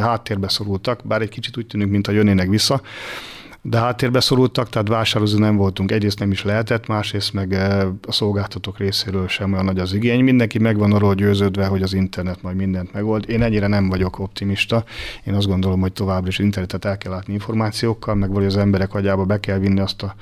háttérbe 0.00 0.48
szorultak, 0.48 1.00
bár 1.04 1.22
egy 1.22 1.28
kicsit 1.28 1.56
úgy 1.56 1.66
tűnik, 1.66 1.88
mint 1.88 2.06
a 2.06 2.12
jönnének 2.12 2.48
vissza 2.48 2.80
de 3.70 3.78
háttérbe 3.78 4.20
szorultak, 4.20 4.68
tehát 4.68 4.88
vásározó 4.88 5.38
nem 5.38 5.56
voltunk. 5.56 5.92
Egyrészt 5.92 6.18
nem 6.18 6.30
is 6.30 6.44
lehetett, 6.44 6.86
másrészt 6.86 7.32
meg 7.32 7.52
eh, 7.52 7.86
a 8.06 8.12
szolgáltatók 8.12 8.78
részéről 8.78 9.28
sem 9.28 9.52
olyan 9.52 9.64
nagy 9.64 9.78
az 9.78 9.92
igény. 9.92 10.24
Mindenki 10.24 10.58
megvan 10.58 10.92
arról 10.92 11.14
győződve, 11.14 11.66
hogy 11.66 11.82
az 11.82 11.92
internet 11.92 12.42
majd 12.42 12.56
mindent 12.56 12.92
megold. 12.92 13.28
Én 13.28 13.42
ennyire 13.42 13.66
nem 13.66 13.88
vagyok 13.88 14.18
optimista. 14.18 14.84
Én 15.24 15.34
azt 15.34 15.46
gondolom, 15.46 15.80
hogy 15.80 15.92
továbbra 15.92 16.28
is 16.28 16.38
internetet 16.38 16.84
el 16.84 16.98
kell 16.98 17.12
látni 17.12 17.32
információkkal, 17.32 18.14
meg 18.14 18.32
vagy 18.32 18.44
az 18.44 18.56
emberek 18.56 18.94
agyába 18.94 19.24
be 19.24 19.40
kell 19.40 19.58
vinni 19.58 19.80
azt, 19.80 20.02
a, 20.02 20.14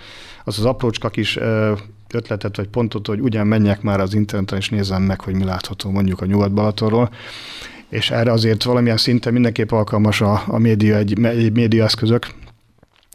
azt 0.44 0.58
az 0.58 0.64
aprócska 0.64 1.08
kis 1.08 1.36
eh, 1.36 1.72
ötletet 2.12 2.56
vagy 2.56 2.68
pontot, 2.68 3.06
hogy 3.06 3.20
ugyan 3.20 3.46
menjek 3.46 3.82
már 3.82 4.00
az 4.00 4.14
interneten 4.14 4.58
és 4.58 4.68
nézzem 4.68 5.02
meg, 5.02 5.20
hogy 5.20 5.34
mi 5.34 5.44
látható 5.44 5.90
mondjuk 5.90 6.20
a 6.20 6.26
Nyugat-Balatonról 6.26 7.10
és 7.88 8.10
erre 8.10 8.32
azért 8.32 8.62
valamilyen 8.62 8.96
szinten 8.96 9.32
mindenképp 9.32 9.70
alkalmas 9.70 10.20
a, 10.20 10.42
a 10.46 10.58
média, 10.58 10.96
egy, 10.96 11.24
egy 11.24 11.52
médiaeszközök, 11.52 12.26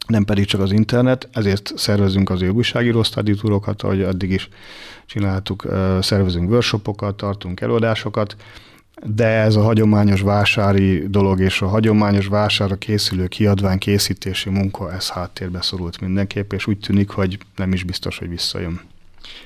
nem 0.06 0.24
pedig 0.24 0.44
csak 0.44 0.60
az 0.60 0.72
internet, 0.72 1.28
ezért 1.32 1.72
szervezünk 1.76 2.30
az 2.30 2.42
újságíró 2.42 3.02
túrokat, 3.40 3.82
ahogy 3.82 4.02
addig 4.02 4.30
is 4.30 4.48
csináltuk, 5.06 5.66
szervezünk 6.00 6.50
workshopokat, 6.50 7.16
tartunk 7.16 7.60
előadásokat, 7.60 8.36
de 9.06 9.26
ez 9.26 9.56
a 9.56 9.62
hagyományos 9.62 10.20
vásári 10.20 11.08
dolog 11.08 11.40
és 11.40 11.62
a 11.62 11.66
hagyományos 11.66 12.26
vására 12.26 12.76
készülő 12.76 13.26
kiadvány 13.26 13.78
készítési 13.78 14.50
munka, 14.50 14.92
ez 14.92 15.08
háttérbe 15.08 15.62
szorult 15.62 16.00
mindenképp, 16.00 16.52
és 16.52 16.66
úgy 16.66 16.78
tűnik, 16.78 17.08
hogy 17.10 17.38
nem 17.56 17.72
is 17.72 17.84
biztos, 17.84 18.18
hogy 18.18 18.28
visszajön. 18.28 18.80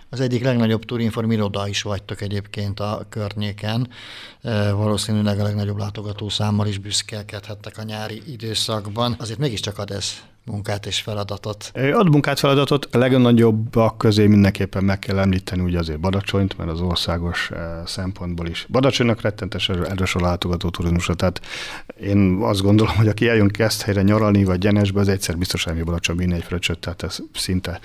Az 0.09 0.21
egyik 0.21 0.45
legnagyobb 0.45 0.85
Turinform 0.85 1.31
iroda 1.31 1.69
is 1.69 1.83
vagytok 1.83 2.21
egyébként 2.21 2.81
a 2.81 3.07
környéken. 3.09 3.89
Valószínűleg 4.73 5.41
a 5.41 5.43
legnagyobb 5.43 5.79
látogató 5.79 6.29
számmal 6.29 6.67
is 6.67 6.79
büszkelkedhettek 6.79 7.79
a 7.79 7.83
nyári 7.83 8.23
időszakban. 8.27 9.17
Azért 9.19 9.39
mégiscsak 9.39 9.79
ad 9.79 9.91
ez 9.91 10.13
munkát 10.47 10.87
és 10.87 11.01
feladatot? 11.01 11.73
Ad 11.93 12.11
munkát, 12.11 12.39
feladatot. 12.39 12.89
A 12.93 12.99
legnagyobbak 12.99 13.99
közé 13.99 14.27
mindenképpen 14.27 14.85
meg 14.85 14.99
kell 14.99 15.19
említeni 15.19 15.63
ugye 15.63 15.79
azért 15.79 16.01
Badacsonyt, 16.01 16.59
mert 16.59 16.71
az 16.71 16.81
országos 16.81 17.51
szempontból 17.85 18.47
is. 18.47 18.67
Badacsonynak 18.71 19.21
rettentes 19.21 19.69
erős 19.69 20.15
a 20.15 20.21
látogató 20.21 20.71
turizmusra, 20.71 21.15
tehát 21.15 21.41
én 22.01 22.39
azt 22.41 22.63
gondolom, 22.63 22.97
hogy 22.97 23.09
aki 23.09 23.29
eljön 23.29 23.51
helyre 23.85 24.03
nyaralni, 24.03 24.45
vagy 24.45 24.59
Gyenesbe, 24.59 25.01
az 25.01 25.09
egyszer 25.09 25.39
biztos 25.39 25.67
elmegy 25.67 25.85
Badacsony 25.85 26.17
vinni 26.17 26.35
egy 26.35 26.45
fröccsöt, 26.45 26.79
tehát 26.79 27.03
ez 27.03 27.19
szinte 27.35 27.81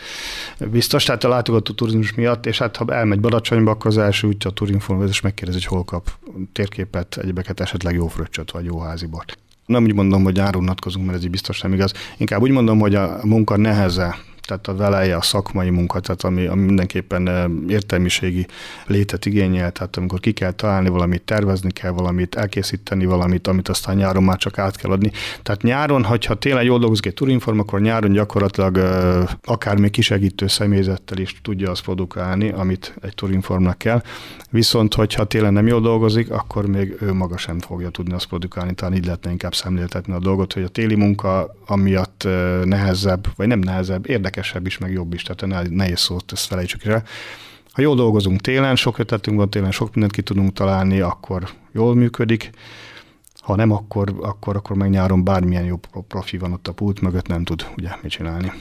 biztos. 0.72 1.04
Tehát 1.04 1.24
a 1.24 1.28
látogató 1.28 1.74
turizmus 1.74 2.14
miatt, 2.14 2.46
és 2.46 2.58
hát 2.58 2.78
ha 2.78 2.86
elmegy 2.94 3.20
Badacsonyba, 3.20 3.72
akkor 3.72 3.88
az 3.88 3.98
első 3.98 4.28
útja 4.28 4.50
a 4.50 4.54
turinform, 4.54 5.08
és 5.08 5.22
megkérdezi, 5.22 5.58
hogy 5.58 5.68
hol 5.68 5.84
kap 5.84 6.12
térképet, 6.52 7.18
egyebeket, 7.18 7.60
esetleg 7.60 7.96
jó 7.96 8.08
fröccsöt, 8.08 8.52
vagy 8.52 8.66
jó 8.66 8.80
házi 8.80 9.06
bort 9.06 9.38
nem 9.66 9.84
úgy 9.84 9.94
mondom, 9.94 10.24
hogy 10.24 10.40
árulnatkozunk, 10.40 11.06
mert 11.06 11.18
ez 11.18 11.24
így 11.24 11.30
biztos 11.30 11.62
nem 11.62 11.74
igaz. 11.74 11.94
Inkább 12.18 12.42
úgy 12.42 12.52
mondom, 12.52 12.80
hogy 12.80 12.96
a 12.96 13.20
munka 13.24 13.58
neheze 13.58 14.16
tehát 14.42 14.68
a 14.68 14.76
veleje 14.76 15.16
a 15.16 15.22
szakmai 15.22 15.70
munka, 15.70 16.00
tehát 16.00 16.24
ami, 16.24 16.46
ami 16.46 16.66
mindenképpen 16.66 17.30
értelmiségi 17.68 18.46
létet 18.86 19.26
igényel, 19.26 19.72
tehát 19.72 19.98
amikor 19.98 20.20
ki 20.20 20.32
kell 20.32 20.52
találni 20.52 20.90
valamit, 20.90 21.22
tervezni 21.22 21.72
kell 21.72 21.92
valamit, 21.92 22.36
elkészíteni 22.36 23.06
valamit, 23.06 23.48
amit 23.48 23.70
aztán 23.70 23.96
nyáron 23.96 24.24
már 24.24 24.38
csak 24.38 24.58
át 24.58 24.76
kell 24.76 24.92
adni. 24.92 25.12
Tehát 25.44 25.62
nyáron, 25.62 26.04
hogyha 26.04 26.34
tényleg 26.34 26.66
jól 26.66 26.80
dolgozik 26.80 27.06
egy 27.06 27.14
turinform, 27.14 27.60
akkor 27.60 27.82
nyáron 27.82 28.12
gyakorlatilag 28.12 28.78
akár 29.44 29.78
még 29.78 29.92
kisegítő 29.92 30.48
személyzettel 30.48 31.18
is 31.18 31.36
tudja 31.42 31.72
azt 31.72 31.84
produkálni, 31.84 32.50
amit 32.50 32.96
egy 33.02 33.16
turinformnak 33.16 33.78
kell. 33.78 34.02
Viszont, 34.50 34.94
hogyha 34.94 35.24
tényleg 35.24 35.52
nem 35.52 35.68
jól 35.68 35.82
dolgozik, 35.82 36.32
akkor 36.32 36.66
még 36.66 36.98
ő 37.02 37.14
maga 37.14 37.38
sem 37.38 37.60
fogja 37.60 37.90
tudni 37.90 38.14
azt 38.14 38.26
produkálni, 38.28 38.74
talán 38.74 38.96
így 38.96 39.06
lehetne 39.06 39.32
inkább 39.32 39.56
szemléltetni 39.56 40.14
a 40.14 40.20
dolgot, 40.20 40.54
hogy 40.54 40.64
a 40.64 40.68
téli 40.68 40.96
munka 40.96 41.56
amiatt 41.66 42.28
nehezebb, 42.64 43.28
vagy 43.36 43.48
nem 43.48 43.60
nehezebb, 43.60 44.10
érdekes 44.10 44.31
érdekesebb 44.32 44.66
is, 44.66 44.78
meg 44.78 44.92
jobb 44.92 45.14
is, 45.14 45.24
tehát 45.24 45.70
nehéz 45.70 46.00
szót, 46.00 46.32
ezt 46.32 46.46
felejtsük 46.46 46.84
el. 46.84 47.04
Ha 47.72 47.82
jól 47.82 47.96
dolgozunk 47.96 48.42
télen, 48.42 48.76
sok 48.76 48.98
ötletünk 48.98 49.38
van 49.38 49.50
télen, 49.50 49.72
sok 49.72 49.94
mindent 49.94 50.12
ki 50.14 50.22
tudunk 50.22 50.54
találni, 50.54 51.00
akkor 51.00 51.50
jól 51.72 51.96
működik. 51.96 52.50
Ha 53.42 53.56
nem, 53.56 53.72
akkor, 53.72 54.16
akkor, 54.22 54.56
akkor 54.56 54.76
meg 54.76 54.90
nyáron 54.90 55.24
bármilyen 55.24 55.66
jobb 55.66 55.88
profi 56.08 56.38
van 56.38 56.54
ott 56.54 56.68
a 56.68 56.74
pult 56.74 57.02
mögött, 57.02 57.28
nem 57.28 57.44
tud 57.44 57.66
ugye 57.78 57.90
mit 58.02 58.12
csinálni. 58.12 58.52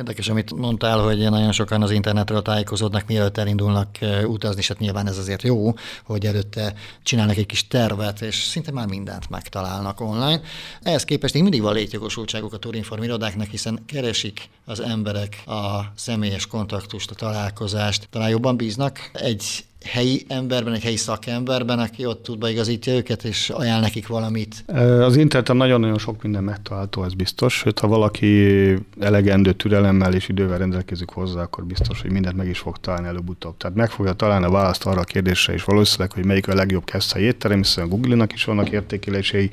Érdekes, 0.00 0.28
amit 0.28 0.54
mondtál, 0.54 0.98
hogy 0.98 1.18
nagyon 1.18 1.52
sokan 1.52 1.82
az 1.82 1.90
internetről 1.90 2.42
tájékozódnak, 2.42 3.06
mielőtt 3.06 3.38
elindulnak 3.38 3.98
utazni, 4.24 4.60
és 4.60 4.68
hát 4.68 4.78
nyilván 4.78 5.06
ez 5.06 5.18
azért 5.18 5.42
jó, 5.42 5.74
hogy 6.04 6.26
előtte 6.26 6.74
csinálnak 7.02 7.36
egy 7.36 7.46
kis 7.46 7.66
tervet, 7.66 8.20
és 8.20 8.34
szinte 8.34 8.72
már 8.72 8.86
mindent 8.86 9.30
megtalálnak 9.30 10.00
online. 10.00 10.40
Ehhez 10.82 11.04
képest 11.04 11.34
még 11.34 11.42
mindig 11.42 11.62
van 11.62 11.74
létjogosultságuk 11.74 12.52
a 12.52 12.58
Turinform 12.58 13.02
irodáknak, 13.02 13.46
hiszen 13.46 13.82
keresik 13.86 14.48
az 14.64 14.80
emberek 14.80 15.42
a 15.46 15.92
személyes 15.94 16.46
kontaktust, 16.46 17.10
a 17.10 17.14
találkozást, 17.14 18.08
talán 18.10 18.28
jobban 18.28 18.56
bíznak 18.56 19.10
egy 19.12 19.64
helyi 19.84 20.24
emberben, 20.28 20.72
egy 20.72 20.82
helyi 20.82 20.96
szakemberben, 20.96 21.78
aki 21.78 22.06
ott 22.06 22.22
tud 22.22 22.38
beigazítja 22.38 22.92
őket, 22.92 23.24
és 23.24 23.50
ajánl 23.50 23.80
nekik 23.80 24.06
valamit? 24.06 24.64
Az 25.00 25.16
interneten 25.16 25.56
nagyon-nagyon 25.56 25.98
sok 25.98 26.22
minden 26.22 26.44
megtalálható, 26.44 27.04
ez 27.04 27.14
biztos. 27.14 27.54
Sőt, 27.54 27.78
ha 27.78 27.86
valaki 27.86 28.74
elegendő 29.00 29.52
türelemmel 29.52 30.14
és 30.14 30.28
idővel 30.28 30.58
rendelkezik 30.58 31.08
hozzá, 31.08 31.42
akkor 31.42 31.64
biztos, 31.64 32.00
hogy 32.00 32.12
mindent 32.12 32.36
meg 32.36 32.48
is 32.48 32.58
fog 32.58 32.78
találni 32.78 33.08
előbb-utóbb. 33.08 33.56
Tehát 33.56 33.76
meg 33.76 33.90
fogja 33.90 34.12
találni 34.12 34.44
a 34.44 34.50
választ 34.50 34.86
arra 34.86 35.00
a 35.00 35.04
kérdésre 35.04 35.54
is 35.54 35.64
valószínűleg, 35.64 36.12
hogy 36.12 36.24
melyik 36.24 36.48
a 36.48 36.54
legjobb 36.54 36.84
keszthely 36.84 37.22
étterem, 37.22 37.58
hiszen 37.58 37.84
a 37.84 37.88
Google-nak 37.88 38.32
is 38.32 38.44
vannak 38.44 38.70
értékelései, 38.70 39.50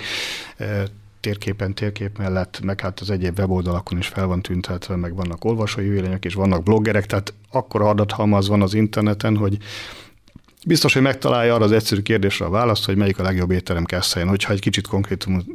térképen, 1.20 1.74
térkép 1.74 2.18
mellett, 2.18 2.60
meg 2.64 2.82
hát 2.82 3.00
az 3.00 3.10
egyéb 3.10 3.40
weboldalakon 3.40 3.98
is 3.98 4.08
fel 4.08 4.26
van 4.26 4.42
tüntetve, 4.42 4.96
meg 4.96 5.16
vannak 5.16 5.46
olvasói 5.46 5.90
vélemények, 5.90 6.26
és 6.26 6.34
vannak 6.34 6.64
bloggerek, 6.64 7.06
tehát 7.06 7.34
akkora 7.52 7.90
adathalmaz 7.90 8.48
van 8.48 8.62
az 8.62 8.74
interneten, 8.74 9.38
hogy 9.38 9.58
Biztos, 10.68 10.94
hogy 10.94 11.02
megtalálja 11.02 11.54
arra 11.54 11.64
az 11.64 11.72
egyszerű 11.72 12.02
kérdésre 12.02 12.46
a 12.46 12.50
választ, 12.50 12.86
hogy 12.86 12.96
melyik 12.96 13.20
a 13.20 13.24
legjobb 13.24 13.52
étterem 13.52 13.86
Kesszeljen, 13.86 14.30
hogyha 14.30 14.54
egy 14.54 14.60
kicsit 14.60 14.88
konkrétumot, 14.88 15.46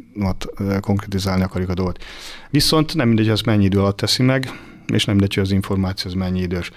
konkrétizálni 0.81 1.43
akarjuk 1.43 1.71
a 1.71 1.75
dolgot. 1.75 2.05
Viszont 2.51 2.95
nem 2.95 3.07
mindegy, 3.07 3.25
hogy 3.25 3.35
ez 3.35 3.41
mennyi 3.41 3.65
idő 3.65 3.79
alatt 3.79 3.97
teszi 3.97 4.23
meg, 4.23 4.51
és 4.87 5.05
nem 5.05 5.15
mindegy, 5.15 5.35
hogy 5.35 5.45
az 5.45 5.51
információ 5.51 6.11
az 6.11 6.17
mennyi 6.17 6.41
idős. 6.41 6.71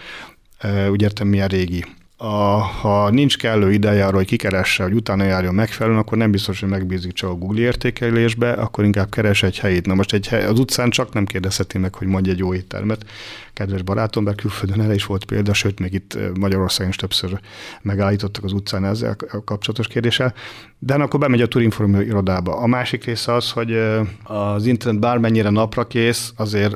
Úgy 0.89 1.01
értem, 1.01 1.27
milyen 1.27 1.47
régi 1.47 1.85
a, 2.17 2.25
ha 2.57 3.09
nincs 3.09 3.37
kellő 3.37 3.71
ideje 3.71 4.05
arra, 4.05 4.15
hogy 4.15 4.25
kikeresse, 4.25 4.83
hogy 4.83 4.93
utána 4.93 5.23
járjon 5.23 5.55
megfelelően, 5.55 6.01
akkor 6.01 6.17
nem 6.17 6.31
biztos, 6.31 6.59
hogy 6.59 6.69
megbízik 6.69 7.13
csak 7.13 7.29
a 7.29 7.33
Google 7.33 7.61
értékelésbe, 7.61 8.51
akkor 8.51 8.83
inkább 8.83 9.09
keres 9.09 9.43
egy 9.43 9.59
helyét. 9.59 9.85
Na 9.85 9.93
most 9.93 10.13
egy 10.13 10.27
hely, 10.27 10.45
az 10.45 10.59
utcán 10.59 10.89
csak 10.89 11.13
nem 11.13 11.25
kérdezheti 11.25 11.77
meg, 11.77 11.95
hogy 11.95 12.07
mondja 12.07 12.31
egy 12.31 12.37
jó 12.37 12.53
éttermet. 12.53 13.05
Kedves 13.53 13.81
barátom, 13.81 14.23
mert 14.23 14.41
külföldön 14.41 14.81
el 14.81 14.93
is 14.93 15.05
volt 15.05 15.25
példa, 15.25 15.53
sőt, 15.53 15.79
még 15.79 15.93
itt 15.93 16.17
Magyarországon 16.39 16.91
is 16.91 16.97
többször 16.97 17.39
megállítottak 17.81 18.43
az 18.43 18.53
utcán 18.53 18.85
ezzel 18.85 19.15
a 19.31 19.43
kapcsolatos 19.43 19.87
kérdéssel. 19.87 20.33
De 20.79 20.93
akkor 20.93 21.19
bemegy 21.19 21.41
a 21.41 21.47
Turinform 21.47 21.95
irodába. 21.95 22.57
A 22.57 22.67
másik 22.67 23.03
része 23.03 23.33
az, 23.33 23.51
hogy 23.51 23.79
az 24.23 24.65
internet 24.65 25.01
bármennyire 25.01 25.49
napra 25.49 25.87
kész, 25.87 26.33
azért 26.35 26.75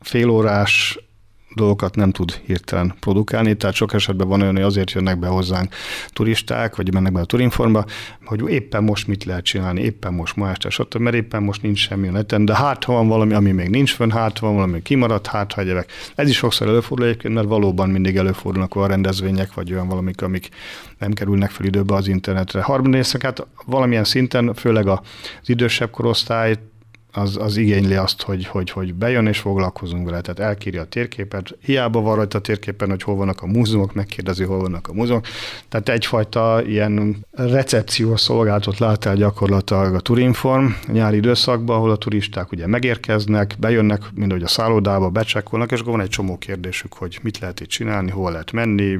félórás 0.00 0.98
dolgokat 1.54 1.94
nem 1.94 2.10
tud 2.10 2.32
hirtelen 2.32 2.94
produkálni, 3.00 3.56
tehát 3.56 3.76
sok 3.76 3.92
esetben 3.92 4.28
van 4.28 4.40
olyan, 4.40 4.54
hogy 4.54 4.62
azért 4.62 4.90
jönnek 4.90 5.18
be 5.18 5.26
hozzánk 5.26 5.74
turisták, 6.12 6.76
vagy 6.76 6.92
mennek 6.92 7.12
be 7.12 7.20
a 7.20 7.24
turinformba, 7.24 7.84
hogy 8.24 8.48
éppen 8.48 8.84
most 8.84 9.06
mit 9.06 9.24
lehet 9.24 9.44
csinálni, 9.44 9.80
éppen 9.80 10.12
most 10.12 10.36
ma 10.36 10.50
este, 10.50 10.70
stb., 10.70 10.96
mert 10.96 11.16
éppen 11.16 11.42
most 11.42 11.62
nincs 11.62 11.78
semmi 11.78 12.08
a 12.08 12.10
neten, 12.10 12.44
de 12.44 12.56
hát 12.56 12.84
ha 12.84 12.92
van 12.92 13.08
valami, 13.08 13.32
ami 13.32 13.50
még 13.50 13.68
nincs 13.68 13.92
fönn, 13.92 14.10
hát 14.10 14.38
ha 14.38 14.46
van 14.46 14.54
valami 14.54 14.82
kimaradt, 14.82 15.26
hát 15.26 15.52
ha 15.52 15.60
egyebek. 15.60 15.92
Ez 16.14 16.28
is 16.28 16.36
sokszor 16.36 16.68
előfordul 16.68 17.06
egyébként, 17.06 17.34
mert 17.34 17.46
valóban 17.46 17.90
mindig 17.90 18.16
előfordulnak 18.16 18.76
olyan 18.76 18.88
rendezvények, 18.88 19.54
vagy 19.54 19.72
olyan 19.72 19.88
valamik, 19.88 20.22
amik 20.22 20.48
nem 20.98 21.12
kerülnek 21.12 21.50
fel 21.50 21.66
időbe 21.66 21.94
az 21.94 22.08
internetre. 22.08 22.62
Harmadrészt, 22.62 23.22
hát 23.22 23.46
valamilyen 23.66 24.04
szinten, 24.04 24.54
főleg 24.54 24.86
az 24.86 24.98
idősebb 25.44 25.90
korosztály 25.90 26.56
az, 27.12 27.36
az 27.36 27.56
igényli 27.56 27.94
azt, 27.94 28.22
hogy, 28.22 28.46
hogy, 28.46 28.70
hogy 28.70 28.94
bejön 28.94 29.26
és 29.26 29.38
foglalkozunk 29.38 30.04
vele. 30.04 30.20
Tehát 30.20 30.50
elkírja 30.50 30.80
a 30.80 30.84
térképet, 30.84 31.56
hiába 31.62 32.00
van 32.00 32.16
rajta 32.16 32.38
a 32.38 32.40
térképen, 32.40 32.88
hogy 32.88 33.02
hol 33.02 33.14
vannak 33.14 33.42
a 33.42 33.46
múzeumok, 33.46 33.94
megkérdezi, 33.94 34.44
hol 34.44 34.58
vannak 34.58 34.88
a 34.88 34.92
múzeumok. 34.92 35.26
Tehát 35.68 35.88
egyfajta 35.88 36.62
ilyen 36.66 37.16
recepciós 37.30 38.20
szolgáltat 38.20 38.78
lát 38.78 39.04
el 39.04 39.16
gyakorlatilag 39.16 39.94
a 39.94 40.00
Turinform 40.00 40.66
nyári 40.86 41.16
időszakban, 41.16 41.76
ahol 41.76 41.90
a 41.90 41.96
turisták 41.96 42.52
ugye 42.52 42.66
megérkeznek, 42.66 43.54
bejönnek, 43.58 44.02
mindegy 44.14 44.42
a 44.42 44.48
szállodába, 44.48 45.08
becsekkolnak, 45.08 45.72
és 45.72 45.80
akkor 45.80 45.92
van 45.92 46.00
egy 46.00 46.08
csomó 46.08 46.38
kérdésük, 46.38 46.92
hogy 46.92 47.18
mit 47.22 47.38
lehet 47.38 47.60
itt 47.60 47.68
csinálni, 47.68 48.10
hol 48.10 48.30
lehet 48.30 48.52
menni, 48.52 48.98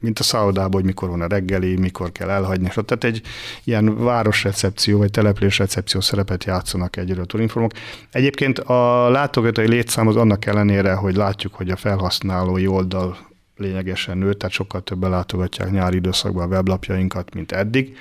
mint 0.00 0.18
a 0.18 0.22
szállodában, 0.22 0.72
hogy 0.72 0.84
mikor 0.84 1.08
van 1.08 1.20
a 1.20 1.26
reggeli, 1.26 1.76
mikor 1.76 2.12
kell 2.12 2.30
elhagyni. 2.30 2.68
Tehát 2.68 3.04
egy 3.04 3.22
ilyen 3.64 4.04
városrecepció 4.04 4.98
vagy 4.98 5.10
településrecepció 5.10 6.00
szerepet 6.00 6.44
játszanak 6.44 6.96
egyre 6.96 7.20
a 7.20 7.24
turinformok. 7.24 7.72
Egyébként 8.10 8.58
a 8.58 9.08
látogatói 9.10 9.68
létszám 9.68 10.06
az 10.06 10.16
annak 10.16 10.46
ellenére, 10.46 10.94
hogy 10.94 11.16
látjuk, 11.16 11.54
hogy 11.54 11.70
a 11.70 11.76
felhasználói 11.76 12.66
oldal 12.66 13.16
lényegesen 13.56 14.18
nőtt, 14.18 14.38
tehát 14.38 14.54
sokkal 14.54 14.82
többen 14.82 15.10
látogatják 15.10 15.70
nyári 15.70 15.96
időszakban 15.96 16.44
a 16.44 16.54
weblapjainkat, 16.54 17.34
mint 17.34 17.52
eddig. 17.52 17.96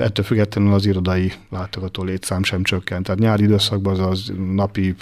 Ettől 0.00 0.24
függetlenül 0.24 0.72
az 0.72 0.86
irodai 0.86 1.32
látogató 1.50 2.02
létszám 2.02 2.42
sem 2.42 2.62
csökkent. 2.62 3.04
Tehát 3.04 3.20
nyári 3.20 3.42
időszakban 3.42 3.92
az, 3.92 4.00
az 4.08 4.32
napi 4.52 4.94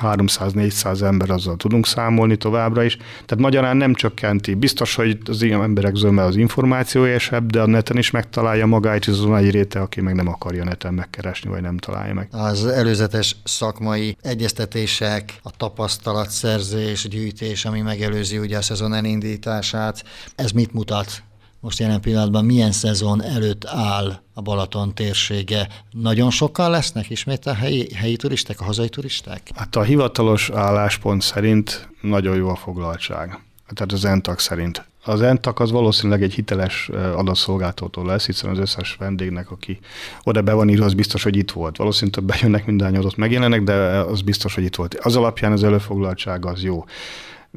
300-400 0.00 1.02
ember, 1.02 1.30
azzal 1.30 1.56
tudunk 1.56 1.86
számolni 1.86 2.36
továbbra 2.36 2.82
is. 2.82 2.96
Tehát 2.96 3.38
magyarán 3.38 3.76
nem 3.76 3.94
csökkenti. 3.94 4.54
Biztos, 4.54 4.94
hogy 4.94 5.18
az 5.24 5.42
ilyen 5.42 5.62
emberek 5.62 5.94
zöme 5.94 6.22
az 6.22 6.36
információésebb, 6.36 7.50
de 7.50 7.60
a 7.60 7.66
neten 7.66 7.98
is 7.98 8.10
megtalálja 8.10 8.66
magáit, 8.66 9.06
és 9.06 9.08
az 9.08 9.36
egy 9.36 9.50
réte, 9.50 9.80
aki 9.80 10.00
meg 10.00 10.14
nem 10.14 10.28
akarja 10.28 10.64
neten 10.64 10.94
megkeresni, 10.94 11.50
vagy 11.50 11.62
nem 11.62 11.76
találja 11.76 12.14
meg. 12.14 12.28
Az 12.30 12.66
előzetes 12.66 13.36
szakmai 13.44 14.16
egyeztetések, 14.22 15.34
a 15.42 15.50
tapasztalatszerzés, 15.56 17.08
gyűjtés, 17.08 17.64
ami 17.64 17.80
megelőzi 17.80 18.38
ugye 18.38 18.56
a 18.56 18.62
szezon 18.62 18.94
elindítását, 18.94 20.04
ez 20.34 20.50
mit 20.50 20.72
mutat 20.72 21.22
most 21.62 21.78
jelen 21.78 22.00
pillanatban 22.00 22.44
milyen 22.44 22.72
szezon 22.72 23.22
előtt 23.22 23.64
áll 23.66 24.20
a 24.34 24.40
Balaton 24.40 24.94
térsége? 24.94 25.68
Nagyon 25.90 26.30
sokan 26.30 26.70
lesznek 26.70 27.10
ismét 27.10 27.46
a 27.46 27.54
helyi, 27.54 27.94
helyi 27.94 28.16
turisták, 28.16 28.60
a 28.60 28.64
hazai 28.64 28.88
turisták? 28.88 29.50
Hát 29.54 29.76
a 29.76 29.82
hivatalos 29.82 30.50
álláspont 30.50 31.22
szerint 31.22 31.88
nagyon 32.00 32.36
jó 32.36 32.48
a 32.48 32.56
foglaltság. 32.56 33.40
Tehát 33.74 33.92
az 33.92 34.04
ENTAG 34.04 34.38
szerint. 34.38 34.86
Az 35.04 35.22
ENTAK 35.22 35.60
az 35.60 35.70
valószínűleg 35.70 36.22
egy 36.22 36.34
hiteles 36.34 36.90
adatszolgáltató 37.16 38.04
lesz, 38.04 38.26
hiszen 38.26 38.50
az 38.50 38.58
összes 38.58 38.96
vendégnek, 38.98 39.50
aki 39.50 39.78
oda 40.22 40.42
be 40.42 40.52
van 40.52 40.68
írva, 40.68 40.84
az 40.84 40.94
biztos, 40.94 41.22
hogy 41.22 41.36
itt 41.36 41.50
volt. 41.50 41.76
Valószínűleg 41.76 42.14
több 42.14 42.28
bejönnek, 42.28 42.66
minden 42.66 42.94
adott 42.94 43.16
megjelenek, 43.16 43.62
de 43.62 43.74
az 43.98 44.20
biztos, 44.22 44.54
hogy 44.54 44.64
itt 44.64 44.76
volt. 44.76 44.94
Az 44.94 45.16
alapján 45.16 45.52
az 45.52 45.64
előfoglaltság 45.64 46.46
az 46.46 46.62
jó 46.62 46.84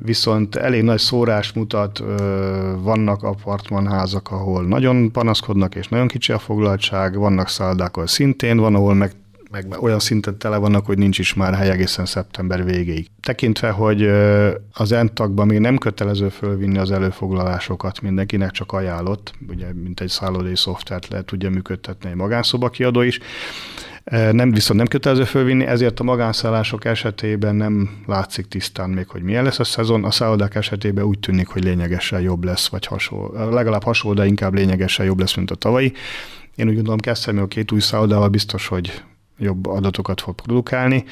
viszont 0.03 0.55
elég 0.55 0.83
nagy 0.83 0.99
szórás 0.99 1.53
mutat, 1.53 2.03
vannak 2.79 3.23
apartmanházak, 3.23 4.31
ahol 4.31 4.63
nagyon 4.63 5.11
panaszkodnak, 5.11 5.75
és 5.75 5.87
nagyon 5.87 6.07
kicsi 6.07 6.31
a 6.31 6.39
foglaltság, 6.39 7.17
vannak 7.17 7.49
szállodák, 7.49 7.95
ahol 7.95 8.07
szintén 8.07 8.57
van, 8.57 8.75
ahol 8.75 8.93
meg 8.93 9.11
meg 9.51 9.81
olyan 9.81 9.99
szinten 9.99 10.37
tele 10.37 10.57
vannak, 10.57 10.85
hogy 10.85 10.97
nincs 10.97 11.19
is 11.19 11.33
már 11.33 11.53
hely 11.53 11.69
egészen 11.69 12.05
szeptember 12.05 12.65
végéig. 12.65 13.07
Tekintve, 13.21 13.69
hogy 13.69 14.09
az 14.73 14.91
entakban 14.91 15.47
még 15.47 15.59
nem 15.59 15.77
kötelező 15.77 16.29
fölvinni 16.29 16.77
az 16.77 16.91
előfoglalásokat, 16.91 18.01
mindenkinek 18.01 18.51
csak 18.51 18.71
ajánlott, 18.71 19.33
ugye 19.49 19.73
mint 19.83 19.99
egy 19.99 20.09
szállodai 20.09 20.55
szoftvert 20.55 21.07
lehet 21.07 21.25
tudja 21.25 21.49
működtetni 21.49 22.09
egy 22.09 22.15
magánszoba 22.15 22.69
kiadó 22.69 23.01
is, 23.01 23.19
nem, 24.11 24.51
viszont 24.51 24.79
nem 24.79 24.87
kötelező 24.87 25.23
fölvinni, 25.23 25.65
ezért 25.65 25.99
a 25.99 26.03
magánszállások 26.03 26.85
esetében 26.85 27.55
nem 27.55 27.89
látszik 28.05 28.47
tisztán 28.47 28.89
még, 28.89 29.07
hogy 29.07 29.21
milyen 29.21 29.43
lesz 29.43 29.59
a 29.59 29.63
szezon. 29.63 30.03
A 30.03 30.11
szállodák 30.11 30.55
esetében 30.55 31.05
úgy 31.05 31.19
tűnik, 31.19 31.47
hogy 31.47 31.63
lényegesen 31.63 32.21
jobb 32.21 32.43
lesz, 32.43 32.67
vagy 32.67 32.85
hasonló, 32.85 33.51
legalább 33.51 33.83
hasonló, 33.83 34.17
de 34.17 34.25
inkább 34.25 34.53
lényegesen 34.53 35.05
jobb 35.05 35.19
lesz, 35.19 35.35
mint 35.35 35.51
a 35.51 35.55
tavalyi. 35.55 35.93
Én 36.55 36.67
úgy 36.67 36.75
gondolom, 36.75 36.99
kezdtem 36.99 37.37
a 37.37 37.47
két 37.47 37.71
új 37.71 37.79
szállodával 37.79 38.29
biztos, 38.29 38.67
hogy 38.67 39.03
jobb 39.37 39.65
adatokat 39.65 40.21
fog 40.21 40.35
produkálni. 40.35 41.03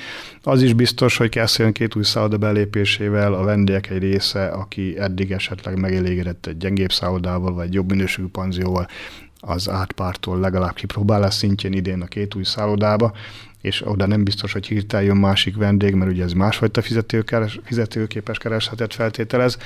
Az 0.44 0.62
is 0.62 0.74
biztos, 0.74 1.18
hogy 1.18 1.30
Keszthelyön 1.30 1.72
két 1.72 1.96
új 1.96 2.04
szálloda 2.04 2.38
belépésével 2.38 3.34
a 3.34 3.44
vendégek 3.44 3.90
egy 3.90 4.02
része, 4.02 4.46
aki 4.46 5.00
eddig 5.00 5.32
esetleg 5.32 5.80
megelégedett 5.80 6.46
egy 6.46 6.58
gyengébb 6.58 6.92
szállodával, 6.92 7.54
vagy 7.54 7.74
jobb 7.74 7.90
minőségű 7.90 8.28
panzióval, 8.28 8.88
az 9.46 9.70
átpártól 9.70 10.40
legalább 10.40 10.74
kipróbálás 10.74 11.34
szintjén 11.34 11.74
idén 11.74 12.02
a 12.02 12.06
két 12.06 12.36
új 12.36 12.44
szállodába, 12.44 13.14
és 13.62 13.88
oda 13.88 14.06
nem 14.06 14.24
biztos, 14.24 14.54
hogy 14.54 14.68
hirtelen 14.68 15.06
jön 15.06 15.18
másik 15.18 15.56
vendég, 15.56 15.94
mert 15.94 16.12
ugye 16.12 16.24
ez 16.24 16.34
másfajta 16.34 16.82
fizetőképes 17.64 18.38
keresletet 18.38 18.94
feltételez, 18.94 19.58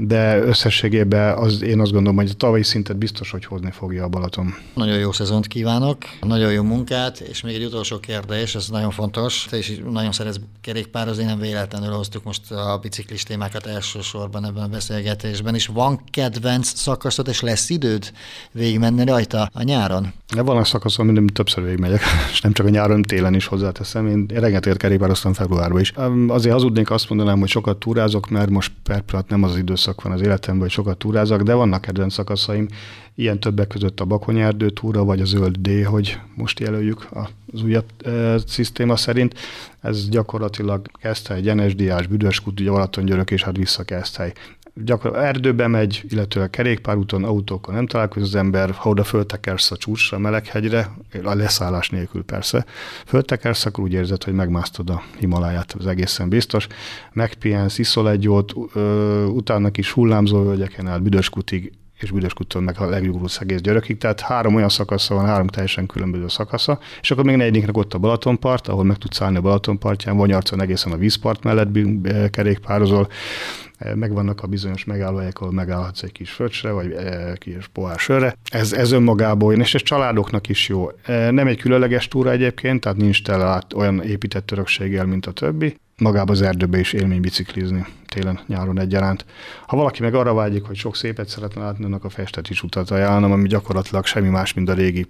de 0.00 0.38
összességében 0.38 1.38
az, 1.38 1.62
én 1.62 1.80
azt 1.80 1.92
gondolom, 1.92 2.16
hogy 2.16 2.30
a 2.30 2.36
tavalyi 2.36 2.62
szintet 2.62 2.96
biztos, 2.96 3.30
hogy 3.30 3.44
hozni 3.44 3.70
fogja 3.70 4.04
a 4.04 4.08
Balaton. 4.08 4.54
Nagyon 4.74 4.98
jó 4.98 5.12
szezont 5.12 5.46
kívánok, 5.46 5.98
nagyon 6.20 6.52
jó 6.52 6.62
munkát, 6.62 7.20
és 7.20 7.40
még 7.40 7.54
egy 7.54 7.64
utolsó 7.64 7.98
kérdés, 7.98 8.54
ez 8.54 8.68
nagyon 8.68 8.90
fontos. 8.90 9.46
Te 9.50 9.58
is 9.58 9.80
nagyon 9.90 10.12
szeretsz 10.12 10.40
kerékpározni, 10.60 11.24
nem 11.24 11.38
véletlenül 11.38 11.90
hoztuk 11.90 12.24
most 12.24 12.50
a 12.50 12.78
biciklis 12.82 13.22
témákat 13.22 13.66
elsősorban 13.66 14.44
ebben 14.44 14.62
a 14.62 14.68
beszélgetésben, 14.68 15.54
és 15.54 15.66
van 15.66 16.00
kedvenc 16.10 16.78
szakaszod, 16.78 17.28
és 17.28 17.40
lesz 17.40 17.70
időd 17.70 18.12
végigmenni 18.52 19.04
rajta 19.04 19.50
a 19.52 19.62
nyáron? 19.62 20.12
De 20.34 20.42
van 20.42 20.56
a 20.56 20.64
szakaszon, 20.64 21.06
minden 21.06 21.26
többször 21.26 21.64
végigmegyek, 21.64 22.02
és 22.32 22.40
nem 22.40 22.52
csak 22.52 22.66
a 22.66 22.68
nyáron, 22.68 23.02
télen 23.02 23.34
is 23.34 23.46
hozzáteszem. 23.46 24.06
Én 24.06 24.26
rengeteget 24.34 24.78
kerékpároztam 24.78 25.32
februárban 25.32 25.80
is. 25.80 25.92
Azért 26.28 26.54
hazudnék 26.54 26.90
azt 26.90 27.08
mondanám, 27.08 27.38
hogy 27.38 27.48
sokat 27.48 27.76
túrázok, 27.76 28.28
mert 28.28 28.50
most 28.50 28.72
per 28.82 29.04
nem 29.28 29.42
az 29.42 29.56
időszak 29.56 29.87
időszak 29.88 30.02
van 30.02 30.12
az 30.12 30.20
életemben, 30.20 30.62
hogy 30.62 30.70
sokat 30.70 30.98
túrázak, 30.98 31.42
de 31.42 31.54
vannak 31.54 31.80
kedvenc 31.80 32.12
szakaszaim, 32.12 32.68
ilyen 33.14 33.40
többek 33.40 33.66
között 33.66 34.00
a 34.00 34.04
Bakonyerdő 34.04 34.70
túra, 34.70 35.04
vagy 35.04 35.20
a 35.20 35.24
Zöld 35.24 35.56
D, 35.56 35.84
hogy 35.84 36.18
most 36.34 36.60
jelöljük 36.60 37.08
az 37.52 37.62
újabb 37.62 37.84
e, 38.04 38.38
szisztéma 38.46 38.96
szerint. 38.96 39.34
Ez 39.80 40.08
gyakorlatilag 40.08 40.86
Keszthely, 41.00 41.40
Gyenesdiás, 41.40 42.06
Büdöskút, 42.06 42.60
ugye 42.60 42.70
Balatongyörök, 42.70 43.30
és 43.30 43.42
hát 43.42 43.56
vissza 43.56 43.82
Keszthely 43.82 44.32
gyakor 44.84 45.16
erdőbe 45.16 45.66
megy, 45.66 46.04
illetve 46.08 46.50
kerékpárúton, 46.50 47.24
autókkal 47.24 47.74
nem 47.74 47.86
találkozik 47.86 48.28
az 48.28 48.34
ember, 48.34 48.70
ha 48.70 48.88
oda 48.88 49.04
föltekersz 49.04 49.70
a 49.70 49.76
csúcsra, 49.76 50.18
Meleghegyre, 50.18 50.90
a 51.24 51.34
leszállás 51.34 51.90
nélkül 51.90 52.24
persze, 52.24 52.64
föltekersz, 53.06 53.66
akkor 53.66 53.84
úgy 53.84 53.92
érzed, 53.92 54.24
hogy 54.24 54.34
megmásztod 54.34 54.90
a 54.90 55.02
Himaláját, 55.18 55.74
az 55.78 55.86
egészen 55.86 56.28
biztos. 56.28 56.66
Megpihensz, 57.12 57.78
iszol 57.78 58.10
egy 58.10 58.22
jót, 58.22 58.52
utána 59.26 59.70
kis 59.70 59.90
hullámzó 59.90 60.42
völgyeken 60.42 60.86
át 60.86 61.02
Büdöskutig, 61.02 61.72
és 62.00 62.10
Büdöskuttól 62.10 62.62
meg 62.62 62.78
a 62.78 62.88
legjúrusz 62.88 63.40
egész 63.40 63.60
györökig, 63.60 63.98
tehát 63.98 64.20
három 64.20 64.54
olyan 64.54 64.68
szakasza 64.68 65.14
van, 65.14 65.26
három 65.26 65.46
teljesen 65.46 65.86
különböző 65.86 66.28
szakasza, 66.28 66.78
és 67.00 67.10
akkor 67.10 67.24
még 67.24 67.36
negyediknek 67.36 67.76
ott 67.76 67.94
a 67.94 67.98
Balatonpart, 67.98 68.68
ahol 68.68 68.84
meg 68.84 68.96
tudsz 68.96 69.20
állni 69.20 69.36
a 69.36 69.40
Balatonpartján, 69.40 70.16
Vanyarcon 70.16 70.60
egészen 70.60 70.92
a 70.92 70.96
vízpart 70.96 71.42
mellett 71.42 71.78
kerékpározol, 72.30 73.08
megvannak 73.94 74.42
a 74.42 74.46
bizonyos 74.46 74.84
megállóhelyek, 74.84 75.40
ahol 75.40 75.52
megállhatsz 75.52 76.02
egy 76.02 76.12
kis 76.12 76.30
fröccsre, 76.30 76.70
vagy 76.70 76.92
egy 76.92 77.38
kis 77.38 77.68
pohár. 77.72 78.36
Ez, 78.50 78.72
ez 78.72 78.92
önmagából 78.92 79.52
jön, 79.52 79.60
és 79.60 79.74
ez 79.74 79.82
családoknak 79.82 80.48
is 80.48 80.68
jó. 80.68 80.90
Nem 81.06 81.46
egy 81.46 81.60
különleges 81.60 82.08
túra 82.08 82.30
egyébként, 82.30 82.80
tehát 82.80 82.98
nincs 82.98 83.22
tele 83.22 83.62
olyan 83.74 84.02
épített 84.02 84.50
örökséggel, 84.50 85.06
mint 85.06 85.26
a 85.26 85.32
többi. 85.32 85.76
Magába 85.98 86.32
az 86.32 86.42
erdőbe 86.42 86.78
is 86.78 86.92
élmény 86.92 87.20
biciklizni 87.20 87.86
télen, 88.06 88.40
nyáron 88.46 88.80
egyaránt. 88.80 89.24
Ha 89.66 89.76
valaki 89.76 90.02
meg 90.02 90.14
arra 90.14 90.34
vágyik, 90.34 90.64
hogy 90.64 90.76
sok 90.76 90.96
szépet 90.96 91.28
szeretne 91.28 91.62
látni, 91.62 91.84
annak 91.84 92.04
a 92.04 92.08
festet 92.08 92.50
is 92.50 92.62
utat 92.62 92.90
ajánlom, 92.90 93.32
ami 93.32 93.48
gyakorlatilag 93.48 94.06
semmi 94.06 94.28
más, 94.28 94.54
mint 94.54 94.68
a 94.68 94.72
régi 94.72 95.06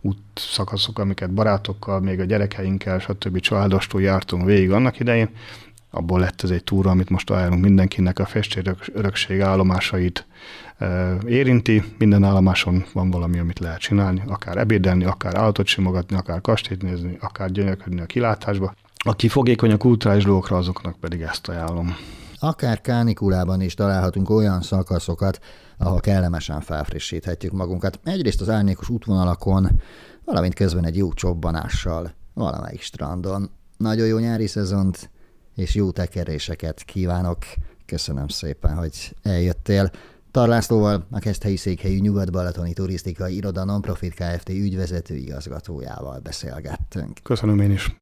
útszakaszok, 0.00 0.98
amiket 0.98 1.30
barátokkal, 1.30 2.00
még 2.00 2.20
a 2.20 2.24
gyerekeinkkel, 2.24 2.98
stb. 2.98 3.40
családostól 3.40 4.02
jártunk 4.02 4.44
végig 4.44 4.70
annak 4.70 5.00
idején 5.00 5.28
abból 5.90 6.20
lett 6.20 6.42
ez 6.42 6.50
egy 6.50 6.64
túra, 6.64 6.90
amit 6.90 7.10
most 7.10 7.30
ajánlunk 7.30 7.62
mindenkinek, 7.62 8.18
a 8.18 8.28
örökség 8.92 9.40
állomásait 9.40 10.26
érinti. 11.26 11.82
Minden 11.98 12.24
állomáson 12.24 12.84
van 12.92 13.10
valami, 13.10 13.38
amit 13.38 13.58
lehet 13.58 13.80
csinálni, 13.80 14.22
akár 14.26 14.56
ebédelni, 14.56 15.04
akár 15.04 15.34
állatot 15.34 15.66
simogatni, 15.66 16.16
akár 16.16 16.40
kastélyt 16.40 16.82
nézni, 16.82 17.16
akár 17.20 17.50
gyönyörködni 17.50 18.00
a 18.00 18.06
kilátásba. 18.06 18.74
Aki 19.04 19.28
fogékony 19.28 19.72
a 19.72 19.76
kulturális 19.76 20.24
dolgokra, 20.24 20.56
azoknak 20.56 20.98
pedig 20.98 21.20
ezt 21.20 21.48
ajánlom. 21.48 21.94
Akár 22.38 22.80
kánikulában 22.80 23.60
is 23.60 23.74
találhatunk 23.74 24.30
olyan 24.30 24.62
szakaszokat, 24.62 25.40
ahol 25.78 26.00
kellemesen 26.00 26.60
felfrissíthetjük 26.60 27.52
magunkat. 27.52 28.00
Egyrészt 28.04 28.40
az 28.40 28.48
árnyékos 28.48 28.88
útvonalakon, 28.88 29.80
valamint 30.24 30.54
közben 30.54 30.84
egy 30.84 30.96
jó 30.96 31.12
csobbanással 31.12 32.12
valamelyik 32.34 32.80
strandon. 32.80 33.50
Nagyon 33.76 34.06
jó 34.06 34.18
nyári 34.18 34.46
szezont, 34.46 35.10
és 35.54 35.74
jó 35.74 35.90
tekeréseket 35.90 36.82
kívánok. 36.82 37.38
Köszönöm 37.86 38.28
szépen, 38.28 38.76
hogy 38.76 39.16
eljöttél. 39.22 39.90
Tarlászlóval, 40.30 41.06
a 41.10 41.18
Keszthelyi 41.18 41.56
Székhelyű 41.56 41.98
Nyugat-Balatoni 41.98 42.72
Turisztikai 42.72 43.36
Iroda 43.36 43.64
Nonprofit 43.64 44.14
Kft. 44.14 44.48
ügyvezető 44.48 45.14
igazgatójával 45.14 46.18
beszélgettünk. 46.18 47.18
Köszönöm 47.22 47.60
én 47.60 47.70
is. 47.70 47.96